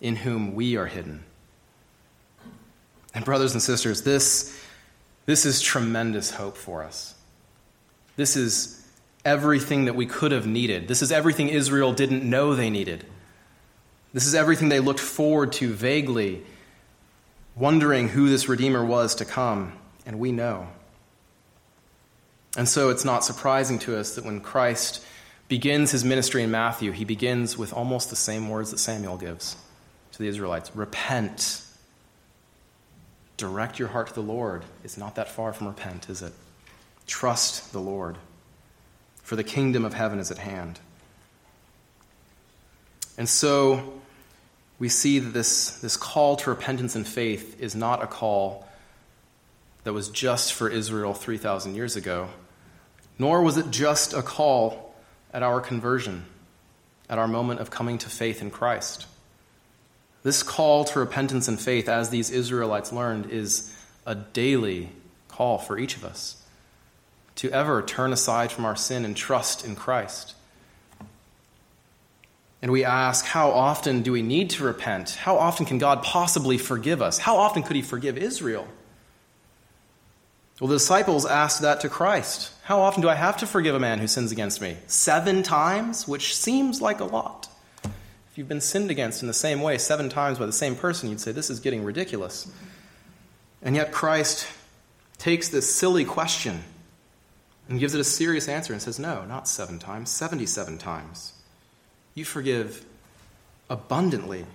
in 0.00 0.16
whom 0.16 0.54
we 0.54 0.76
are 0.78 0.86
hidden? 0.86 1.24
And, 3.14 3.24
brothers 3.24 3.52
and 3.52 3.62
sisters, 3.62 4.02
this, 4.02 4.58
this 5.26 5.44
is 5.44 5.60
tremendous 5.60 6.30
hope 6.30 6.56
for 6.56 6.82
us. 6.82 7.14
This 8.16 8.36
is 8.36 8.86
everything 9.24 9.84
that 9.84 9.94
we 9.94 10.06
could 10.06 10.32
have 10.32 10.46
needed. 10.46 10.88
This 10.88 11.02
is 11.02 11.12
everything 11.12 11.48
Israel 11.48 11.92
didn't 11.92 12.28
know 12.28 12.54
they 12.54 12.70
needed. 12.70 13.04
This 14.12 14.26
is 14.26 14.34
everything 14.34 14.68
they 14.68 14.80
looked 14.80 15.00
forward 15.00 15.52
to 15.54 15.72
vaguely, 15.72 16.42
wondering 17.56 18.08
who 18.08 18.28
this 18.28 18.48
Redeemer 18.48 18.84
was 18.84 19.14
to 19.16 19.24
come 19.24 19.72
and 20.04 20.18
we 20.18 20.32
know. 20.32 20.68
And 22.56 22.68
so 22.68 22.90
it's 22.90 23.04
not 23.04 23.24
surprising 23.24 23.78
to 23.80 23.96
us 23.96 24.14
that 24.16 24.24
when 24.24 24.40
Christ 24.40 25.02
begins 25.48 25.90
his 25.90 26.04
ministry 26.04 26.42
in 26.42 26.50
Matthew, 26.50 26.92
he 26.92 27.04
begins 27.04 27.56
with 27.56 27.72
almost 27.72 28.10
the 28.10 28.16
same 28.16 28.48
words 28.48 28.70
that 28.70 28.78
Samuel 28.78 29.16
gives 29.16 29.56
to 30.12 30.18
the 30.18 30.28
Israelites 30.28 30.74
Repent. 30.74 31.62
Direct 33.42 33.80
your 33.80 33.88
heart 33.88 34.06
to 34.06 34.14
the 34.14 34.22
Lord. 34.22 34.62
It's 34.84 34.96
not 34.96 35.16
that 35.16 35.28
far 35.28 35.52
from 35.52 35.66
repent, 35.66 36.08
is 36.08 36.22
it? 36.22 36.32
Trust 37.08 37.72
the 37.72 37.80
Lord, 37.80 38.16
for 39.24 39.34
the 39.34 39.42
kingdom 39.42 39.84
of 39.84 39.94
heaven 39.94 40.20
is 40.20 40.30
at 40.30 40.38
hand. 40.38 40.78
And 43.18 43.28
so 43.28 44.00
we 44.78 44.88
see 44.88 45.18
that 45.18 45.30
this, 45.30 45.80
this 45.80 45.96
call 45.96 46.36
to 46.36 46.50
repentance 46.50 46.94
and 46.94 47.04
faith 47.04 47.60
is 47.60 47.74
not 47.74 48.00
a 48.00 48.06
call 48.06 48.64
that 49.82 49.92
was 49.92 50.08
just 50.08 50.52
for 50.52 50.68
Israel 50.68 51.12
3,000 51.12 51.74
years 51.74 51.96
ago, 51.96 52.28
nor 53.18 53.42
was 53.42 53.56
it 53.56 53.72
just 53.72 54.12
a 54.12 54.22
call 54.22 54.94
at 55.34 55.42
our 55.42 55.60
conversion, 55.60 56.26
at 57.10 57.18
our 57.18 57.26
moment 57.26 57.58
of 57.58 57.70
coming 57.70 57.98
to 57.98 58.08
faith 58.08 58.40
in 58.40 58.52
Christ. 58.52 59.08
This 60.22 60.42
call 60.42 60.84
to 60.84 60.98
repentance 60.98 61.48
and 61.48 61.60
faith, 61.60 61.88
as 61.88 62.10
these 62.10 62.30
Israelites 62.30 62.92
learned, 62.92 63.30
is 63.30 63.74
a 64.06 64.14
daily 64.14 64.90
call 65.28 65.58
for 65.58 65.78
each 65.78 65.96
of 65.96 66.04
us 66.04 66.42
to 67.36 67.50
ever 67.50 67.82
turn 67.82 68.12
aside 68.12 68.52
from 68.52 68.64
our 68.64 68.76
sin 68.76 69.04
and 69.04 69.16
trust 69.16 69.64
in 69.64 69.74
Christ. 69.74 70.34
And 72.60 72.70
we 72.70 72.84
ask, 72.84 73.24
how 73.24 73.50
often 73.50 74.02
do 74.02 74.12
we 74.12 74.22
need 74.22 74.50
to 74.50 74.64
repent? 74.64 75.10
How 75.10 75.36
often 75.36 75.66
can 75.66 75.78
God 75.78 76.02
possibly 76.04 76.58
forgive 76.58 77.02
us? 77.02 77.18
How 77.18 77.36
often 77.36 77.64
could 77.64 77.74
He 77.74 77.82
forgive 77.82 78.16
Israel? 78.16 78.68
Well, 80.60 80.68
the 80.68 80.76
disciples 80.76 81.26
asked 81.26 81.62
that 81.62 81.80
to 81.80 81.88
Christ. 81.88 82.52
How 82.62 82.82
often 82.82 83.02
do 83.02 83.08
I 83.08 83.16
have 83.16 83.38
to 83.38 83.46
forgive 83.46 83.74
a 83.74 83.80
man 83.80 83.98
who 83.98 84.06
sins 84.06 84.30
against 84.30 84.60
me? 84.60 84.76
Seven 84.86 85.42
times, 85.42 86.06
which 86.06 86.36
seems 86.36 86.80
like 86.80 87.00
a 87.00 87.04
lot. 87.04 87.48
If 88.32 88.38
you've 88.38 88.48
been 88.48 88.62
sinned 88.62 88.90
against 88.90 89.20
in 89.20 89.28
the 89.28 89.34
same 89.34 89.60
way 89.60 89.76
seven 89.76 90.08
times 90.08 90.38
by 90.38 90.46
the 90.46 90.54
same 90.54 90.74
person, 90.74 91.10
you'd 91.10 91.20
say, 91.20 91.32
this 91.32 91.50
is 91.50 91.60
getting 91.60 91.84
ridiculous. 91.84 92.50
And 93.60 93.76
yet, 93.76 93.92
Christ 93.92 94.48
takes 95.18 95.50
this 95.50 95.72
silly 95.72 96.06
question 96.06 96.62
and 97.68 97.78
gives 97.78 97.94
it 97.94 98.00
a 98.00 98.04
serious 98.04 98.48
answer 98.48 98.72
and 98.72 98.80
says, 98.80 98.98
no, 98.98 99.26
not 99.26 99.46
seven 99.46 99.78
times, 99.78 100.08
77 100.08 100.78
times. 100.78 101.34
You 102.14 102.24
forgive 102.24 102.86
abundantly. 103.68 104.46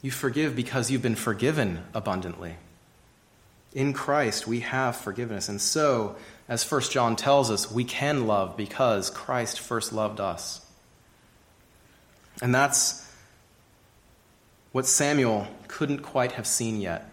You 0.00 0.10
forgive 0.10 0.56
because 0.56 0.90
you've 0.90 1.00
been 1.00 1.14
forgiven 1.14 1.84
abundantly. 1.94 2.56
In 3.72 3.92
Christ, 3.92 4.48
we 4.48 4.60
have 4.60 4.96
forgiveness. 4.96 5.48
And 5.48 5.60
so, 5.60 6.16
as 6.48 6.68
1 6.68 6.80
John 6.90 7.14
tells 7.14 7.52
us, 7.52 7.70
we 7.70 7.84
can 7.84 8.26
love 8.26 8.56
because 8.56 9.10
Christ 9.10 9.60
first 9.60 9.92
loved 9.92 10.18
us. 10.18 10.66
And 12.40 12.54
that's 12.54 13.06
what 14.72 14.86
Samuel 14.86 15.46
couldn't 15.68 15.98
quite 15.98 16.32
have 16.32 16.46
seen 16.46 16.80
yet. 16.80 17.08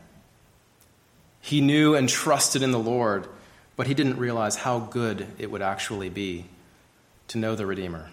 He 1.41 1.61
knew 1.61 1.95
and 1.95 2.07
trusted 2.07 2.61
in 2.61 2.71
the 2.71 2.79
Lord, 2.79 3.27
but 3.75 3.87
he 3.87 3.93
didn't 3.93 4.17
realize 4.17 4.55
how 4.55 4.79
good 4.79 5.27
it 5.37 5.51
would 5.51 5.61
actually 5.61 6.09
be 6.09 6.45
to 7.29 7.37
know 7.37 7.55
the 7.55 7.65
Redeemer. 7.65 8.09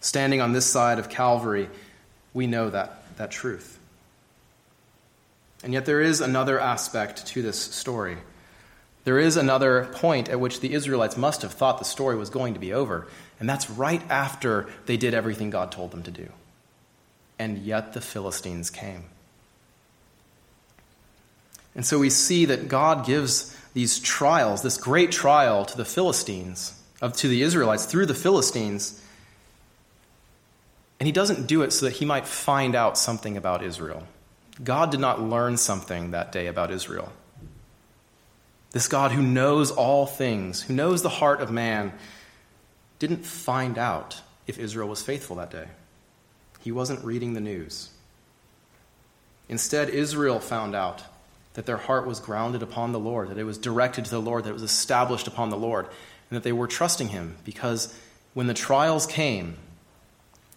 Standing 0.00 0.40
on 0.40 0.52
this 0.52 0.66
side 0.66 0.98
of 0.98 1.08
Calvary, 1.08 1.68
we 2.34 2.46
know 2.46 2.68
that, 2.70 3.16
that 3.16 3.30
truth. 3.30 3.78
And 5.62 5.72
yet, 5.72 5.86
there 5.86 6.02
is 6.02 6.20
another 6.20 6.60
aspect 6.60 7.26
to 7.28 7.40
this 7.40 7.58
story. 7.58 8.18
There 9.04 9.18
is 9.18 9.38
another 9.38 9.86
point 9.92 10.28
at 10.28 10.40
which 10.40 10.60
the 10.60 10.74
Israelites 10.74 11.16
must 11.16 11.40
have 11.42 11.52
thought 11.52 11.78
the 11.78 11.86
story 11.86 12.16
was 12.16 12.28
going 12.28 12.52
to 12.52 12.60
be 12.60 12.74
over, 12.74 13.06
and 13.40 13.48
that's 13.48 13.68
right 13.68 14.02
after 14.10 14.68
they 14.86 14.96
did 14.96 15.14
everything 15.14 15.50
God 15.50 15.72
told 15.72 15.90
them 15.90 16.02
to 16.04 16.10
do. 16.10 16.28
And 17.38 17.58
yet, 17.58 17.92
the 17.92 18.00
Philistines 18.00 18.70
came. 18.70 19.04
And 21.74 21.84
so 21.84 21.98
we 21.98 22.10
see 22.10 22.44
that 22.44 22.68
God 22.68 23.04
gives 23.04 23.56
these 23.74 23.98
trials, 23.98 24.62
this 24.62 24.76
great 24.76 25.10
trial 25.10 25.64
to 25.64 25.76
the 25.76 25.84
Philistines, 25.84 26.80
of, 27.02 27.14
to 27.16 27.28
the 27.28 27.42
Israelites 27.42 27.84
through 27.86 28.06
the 28.06 28.14
Philistines 28.14 29.00
and 31.04 31.06
he 31.06 31.12
doesn't 31.12 31.46
do 31.46 31.62
it 31.62 31.72
so 31.72 31.86
that 31.86 31.94
he 31.94 32.04
might 32.04 32.26
find 32.26 32.74
out 32.74 32.96
something 32.96 33.36
about 33.36 33.62
Israel. 33.62 34.04
God 34.62 34.90
did 34.90 35.00
not 35.00 35.20
learn 35.20 35.56
something 35.56 36.12
that 36.12 36.32
day 36.32 36.46
about 36.46 36.70
Israel. 36.70 37.12
This 38.70 38.88
God 38.88 39.12
who 39.12 39.22
knows 39.22 39.70
all 39.70 40.06
things, 40.06 40.62
who 40.62 40.74
knows 40.74 41.02
the 41.02 41.08
heart 41.08 41.40
of 41.40 41.50
man, 41.50 41.92
didn't 42.98 43.24
find 43.24 43.78
out 43.78 44.20
if 44.46 44.58
Israel 44.58 44.88
was 44.88 45.02
faithful 45.02 45.36
that 45.36 45.50
day. 45.50 45.66
He 46.60 46.72
wasn't 46.72 47.04
reading 47.04 47.34
the 47.34 47.40
news. 47.40 47.90
Instead, 49.48 49.90
Israel 49.90 50.40
found 50.40 50.74
out 50.74 51.02
that 51.54 51.66
their 51.66 51.76
heart 51.76 52.06
was 52.06 52.20
grounded 52.20 52.62
upon 52.62 52.92
the 52.92 52.98
Lord, 52.98 53.28
that 53.28 53.38
it 53.38 53.44
was 53.44 53.58
directed 53.58 54.04
to 54.06 54.10
the 54.10 54.20
Lord, 54.20 54.44
that 54.44 54.50
it 54.50 54.54
was 54.54 54.62
established 54.62 55.26
upon 55.26 55.50
the 55.50 55.56
Lord, 55.56 55.86
and 55.86 56.36
that 56.36 56.42
they 56.42 56.52
were 56.52 56.66
trusting 56.66 57.08
Him 57.08 57.36
because 57.44 57.94
when 58.32 58.46
the 58.46 58.54
trials 58.54 59.06
came, 59.06 59.56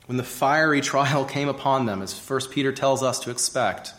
when 0.08 0.18
the 0.18 0.24
fiery 0.24 0.82
trial 0.94 1.26
came 1.26 1.50
upon 1.50 1.86
them, 1.86 2.02
as 2.02 2.18
1 2.18 2.42
Peter 2.52 2.72
tells 2.72 3.04
us 3.04 3.20
to 3.20 3.32
expect, 3.32 3.94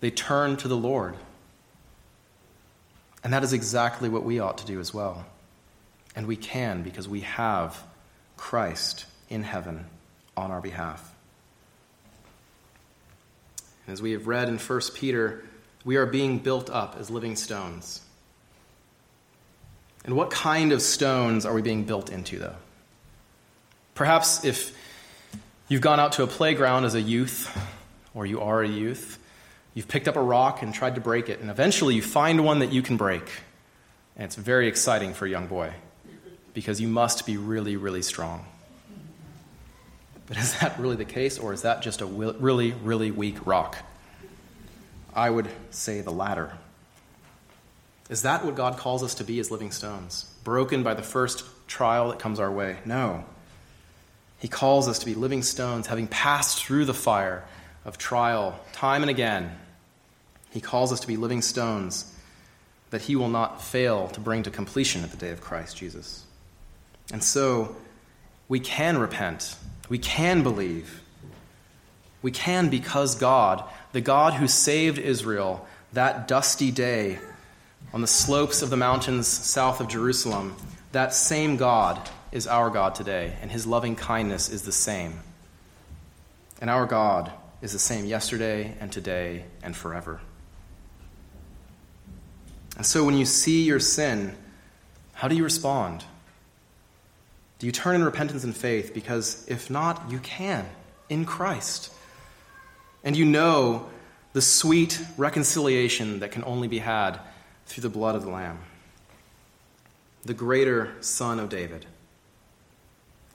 they 0.00 0.10
turned 0.10 0.58
to 0.60 0.68
the 0.68 0.76
Lord. 0.76 1.14
And 3.22 3.32
that 3.32 3.44
is 3.44 3.52
exactly 3.52 4.08
what 4.08 4.24
we 4.24 4.40
ought 4.40 4.58
to 4.58 4.66
do 4.66 4.80
as 4.80 4.92
well. 4.92 5.26
And 6.14 6.26
we 6.26 6.36
can 6.36 6.82
because 6.82 7.08
we 7.08 7.20
have 7.20 7.82
Christ 8.36 9.06
in 9.28 9.42
heaven 9.42 9.86
on 10.36 10.50
our 10.50 10.60
behalf. 10.60 11.14
As 13.88 14.00
we 14.00 14.12
have 14.12 14.26
read 14.26 14.48
in 14.48 14.58
1 14.58 14.80
Peter, 14.94 15.44
we 15.84 15.96
are 15.96 16.06
being 16.06 16.38
built 16.38 16.70
up 16.70 16.96
as 16.98 17.10
living 17.10 17.36
stones. 17.36 18.00
And 20.04 20.16
what 20.16 20.30
kind 20.30 20.72
of 20.72 20.82
stones 20.82 21.46
are 21.46 21.54
we 21.54 21.62
being 21.62 21.84
built 21.84 22.10
into, 22.10 22.38
though? 22.38 22.56
Perhaps 23.94 24.44
if 24.44 24.76
you've 25.68 25.80
gone 25.80 26.00
out 26.00 26.12
to 26.12 26.22
a 26.22 26.26
playground 26.26 26.84
as 26.84 26.94
a 26.94 27.00
youth, 27.00 27.56
or 28.14 28.26
you 28.26 28.40
are 28.40 28.62
a 28.62 28.68
youth, 28.68 29.18
you've 29.74 29.88
picked 29.88 30.08
up 30.08 30.16
a 30.16 30.22
rock 30.22 30.62
and 30.62 30.74
tried 30.74 30.96
to 30.96 31.00
break 31.00 31.28
it, 31.28 31.40
and 31.40 31.50
eventually 31.50 31.94
you 31.94 32.02
find 32.02 32.44
one 32.44 32.60
that 32.60 32.72
you 32.72 32.82
can 32.82 32.96
break. 32.96 33.28
And 34.16 34.24
it's 34.24 34.36
very 34.36 34.68
exciting 34.68 35.14
for 35.14 35.26
a 35.26 35.30
young 35.30 35.46
boy 35.46 35.72
because 36.54 36.80
you 36.80 36.88
must 36.88 37.26
be 37.26 37.36
really, 37.36 37.76
really 37.76 38.02
strong. 38.02 38.44
But 40.26 40.36
is 40.36 40.58
that 40.60 40.78
really 40.78 40.96
the 40.96 41.04
case, 41.04 41.38
or 41.38 41.52
is 41.52 41.62
that 41.62 41.82
just 41.82 42.00
a 42.00 42.06
really, 42.06 42.72
really 42.72 43.10
weak 43.10 43.46
rock? 43.46 43.76
I 45.14 45.28
would 45.28 45.48
say 45.70 46.00
the 46.00 46.12
latter. 46.12 46.52
Is 48.08 48.22
that 48.22 48.44
what 48.44 48.54
God 48.54 48.76
calls 48.76 49.02
us 49.02 49.14
to 49.16 49.24
be 49.24 49.38
as 49.40 49.50
living 49.50 49.70
stones? 49.70 50.32
Broken 50.44 50.82
by 50.82 50.94
the 50.94 51.02
first 51.02 51.44
trial 51.66 52.08
that 52.08 52.18
comes 52.18 52.40
our 52.40 52.50
way? 52.50 52.78
No. 52.84 53.24
He 54.38 54.48
calls 54.48 54.88
us 54.88 54.98
to 55.00 55.06
be 55.06 55.14
living 55.14 55.42
stones, 55.42 55.86
having 55.86 56.08
passed 56.08 56.64
through 56.64 56.84
the 56.84 56.94
fire 56.94 57.44
of 57.84 57.98
trial 57.98 58.58
time 58.72 59.02
and 59.02 59.10
again. 59.10 59.56
He 60.50 60.60
calls 60.60 60.92
us 60.92 61.00
to 61.00 61.06
be 61.06 61.16
living 61.16 61.42
stones 61.42 62.12
that 62.90 63.02
He 63.02 63.16
will 63.16 63.28
not 63.28 63.62
fail 63.62 64.08
to 64.08 64.20
bring 64.20 64.42
to 64.42 64.50
completion 64.50 65.02
at 65.02 65.10
the 65.10 65.16
day 65.16 65.30
of 65.30 65.40
Christ 65.40 65.76
Jesus. 65.76 66.24
And 67.12 67.22
so 67.22 67.76
we 68.48 68.58
can 68.58 68.98
repent, 68.98 69.54
we 69.88 69.98
can 69.98 70.42
believe. 70.42 71.00
We 72.22 72.30
can 72.30 72.68
because 72.68 73.16
God, 73.16 73.64
the 73.92 74.00
God 74.00 74.34
who 74.34 74.48
saved 74.48 74.98
Israel 74.98 75.66
that 75.92 76.26
dusty 76.26 76.70
day 76.70 77.18
on 77.92 78.00
the 78.00 78.06
slopes 78.06 78.62
of 78.62 78.70
the 78.70 78.76
mountains 78.76 79.26
south 79.26 79.80
of 79.80 79.88
Jerusalem, 79.88 80.56
that 80.92 81.12
same 81.12 81.56
God 81.56 82.08
is 82.30 82.46
our 82.46 82.70
God 82.70 82.94
today, 82.94 83.34
and 83.42 83.50
his 83.50 83.66
loving 83.66 83.94
kindness 83.94 84.48
is 84.48 84.62
the 84.62 84.72
same. 84.72 85.20
And 86.60 86.70
our 86.70 86.86
God 86.86 87.30
is 87.60 87.72
the 87.72 87.78
same 87.78 88.06
yesterday 88.06 88.74
and 88.80 88.90
today 88.90 89.44
and 89.62 89.76
forever. 89.76 90.20
And 92.76 92.86
so 92.86 93.04
when 93.04 93.16
you 93.16 93.26
see 93.26 93.64
your 93.64 93.80
sin, 93.80 94.34
how 95.12 95.28
do 95.28 95.36
you 95.36 95.44
respond? 95.44 96.04
Do 97.62 97.66
you 97.66 97.72
turn 97.72 97.94
in 97.94 98.02
repentance 98.02 98.42
and 98.42 98.56
faith? 98.56 98.92
Because 98.92 99.46
if 99.46 99.70
not, 99.70 100.10
you 100.10 100.18
can 100.18 100.66
in 101.08 101.24
Christ. 101.24 101.92
And 103.04 103.16
you 103.16 103.24
know 103.24 103.88
the 104.32 104.42
sweet 104.42 105.00
reconciliation 105.16 106.18
that 106.18 106.32
can 106.32 106.42
only 106.42 106.66
be 106.66 106.80
had 106.80 107.20
through 107.66 107.82
the 107.82 107.88
blood 107.88 108.16
of 108.16 108.24
the 108.24 108.30
Lamb, 108.30 108.58
the 110.24 110.34
greater 110.34 110.92
Son 111.02 111.38
of 111.38 111.50
David. 111.50 111.86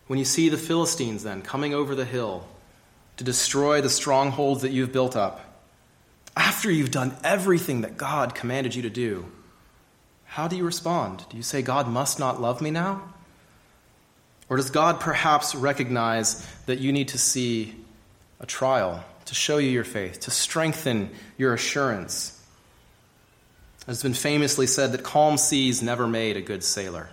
When 0.07 0.19
you 0.19 0.25
see 0.25 0.49
the 0.49 0.57
Philistines 0.57 1.23
then 1.23 1.41
coming 1.41 1.73
over 1.73 1.95
the 1.95 2.03
hill 2.03 2.49
to 3.15 3.23
destroy 3.23 3.79
the 3.79 3.89
strongholds 3.89 4.61
that 4.61 4.73
you've 4.73 4.91
built 4.91 5.15
up, 5.15 5.39
after 6.35 6.69
you've 6.69 6.91
done 6.91 7.15
everything 7.23 7.79
that 7.79 7.95
God 7.95 8.35
commanded 8.35 8.75
you 8.75 8.81
to 8.81 8.89
do, 8.89 9.31
how 10.25 10.49
do 10.49 10.57
you 10.57 10.65
respond? 10.65 11.23
Do 11.29 11.37
you 11.37 11.43
say, 11.43 11.61
God 11.61 11.87
must 11.87 12.19
not 12.19 12.41
love 12.41 12.59
me 12.59 12.71
now? 12.71 13.13
Or 14.49 14.57
does 14.57 14.69
God 14.69 14.99
perhaps 14.99 15.55
recognize 15.55 16.45
that 16.65 16.79
you 16.79 16.91
need 16.91 17.09
to 17.09 17.17
see 17.17 17.75
a 18.39 18.45
trial 18.45 19.03
to 19.25 19.35
show 19.35 19.57
you 19.57 19.69
your 19.69 19.83
faith, 19.83 20.21
to 20.21 20.31
strengthen 20.31 21.09
your 21.37 21.53
assurance? 21.53 22.33
It's 23.87 24.03
been 24.03 24.13
famously 24.13 24.67
said 24.67 24.91
that 24.91 25.03
calm 25.03 25.37
seas 25.37 25.81
never 25.81 26.07
made 26.07 26.37
a 26.37 26.41
good 26.41 26.63
sailor. 26.63 27.09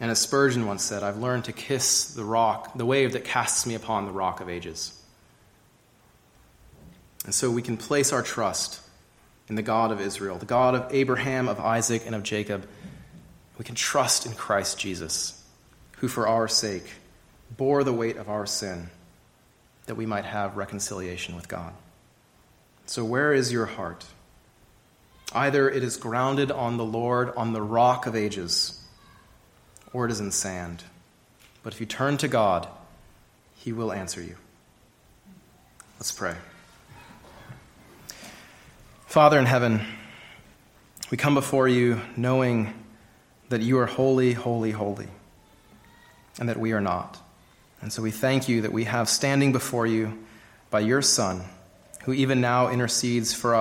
And 0.00 0.10
as 0.10 0.20
Spurgeon 0.20 0.66
once 0.66 0.82
said, 0.82 1.02
I've 1.02 1.18
learned 1.18 1.44
to 1.46 1.52
kiss 1.52 2.14
the 2.14 2.24
rock, 2.24 2.76
the 2.76 2.86
wave 2.86 3.12
that 3.12 3.24
casts 3.24 3.66
me 3.66 3.74
upon 3.74 4.04
the 4.04 4.12
rock 4.12 4.40
of 4.40 4.48
ages. 4.48 4.92
And 7.24 7.34
so 7.34 7.50
we 7.50 7.62
can 7.62 7.76
place 7.76 8.12
our 8.12 8.22
trust 8.22 8.80
in 9.48 9.54
the 9.54 9.62
God 9.62 9.90
of 9.90 10.00
Israel, 10.00 10.38
the 10.38 10.46
God 10.46 10.74
of 10.74 10.94
Abraham, 10.94 11.48
of 11.48 11.58
Isaac, 11.58 12.04
and 12.06 12.14
of 12.14 12.22
Jacob. 12.22 12.66
We 13.58 13.64
can 13.64 13.74
trust 13.74 14.24
in 14.24 14.32
Christ 14.32 14.78
Jesus, 14.78 15.37
who 16.00 16.08
for 16.08 16.26
our 16.26 16.48
sake 16.48 16.84
bore 17.56 17.84
the 17.84 17.92
weight 17.92 18.16
of 18.16 18.28
our 18.28 18.46
sin, 18.46 18.90
that 19.86 19.94
we 19.94 20.06
might 20.06 20.24
have 20.24 20.56
reconciliation 20.56 21.34
with 21.34 21.48
God. 21.48 21.72
So, 22.86 23.04
where 23.04 23.32
is 23.32 23.52
your 23.52 23.66
heart? 23.66 24.04
Either 25.32 25.68
it 25.68 25.82
is 25.82 25.96
grounded 25.96 26.50
on 26.50 26.76
the 26.76 26.84
Lord, 26.84 27.32
on 27.36 27.52
the 27.52 27.62
rock 27.62 28.06
of 28.06 28.16
ages 28.16 28.78
or 29.92 30.06
it 30.06 30.10
is 30.12 30.20
in 30.20 30.30
sand. 30.30 30.84
But 31.62 31.72
if 31.72 31.80
you 31.80 31.86
turn 31.86 32.16
to 32.18 32.28
God, 32.28 32.68
He 33.56 33.72
will 33.72 33.92
answer 33.92 34.22
you. 34.22 34.36
Let's 35.98 36.12
pray. 36.12 36.36
Father 39.06 39.38
in 39.38 39.46
heaven, 39.46 39.80
we 41.10 41.16
come 41.16 41.34
before 41.34 41.66
you 41.66 42.00
knowing 42.16 42.72
that 43.48 43.62
you 43.62 43.78
are 43.78 43.86
holy, 43.86 44.34
holy, 44.34 44.70
holy, 44.70 45.08
and 46.38 46.48
that 46.48 46.58
we 46.58 46.72
are 46.72 46.80
not. 46.80 47.18
And 47.80 47.92
so 47.92 48.02
we 48.02 48.10
thank 48.10 48.48
you 48.48 48.62
that 48.62 48.72
we 48.72 48.84
have 48.84 49.08
standing 49.08 49.52
before 49.52 49.86
you 49.86 50.18
by 50.70 50.80
your 50.80 51.02
Son, 51.02 51.42
who 52.04 52.12
even 52.12 52.40
now 52.40 52.70
intercedes 52.70 53.32
for 53.32 53.54
us. 53.54 53.56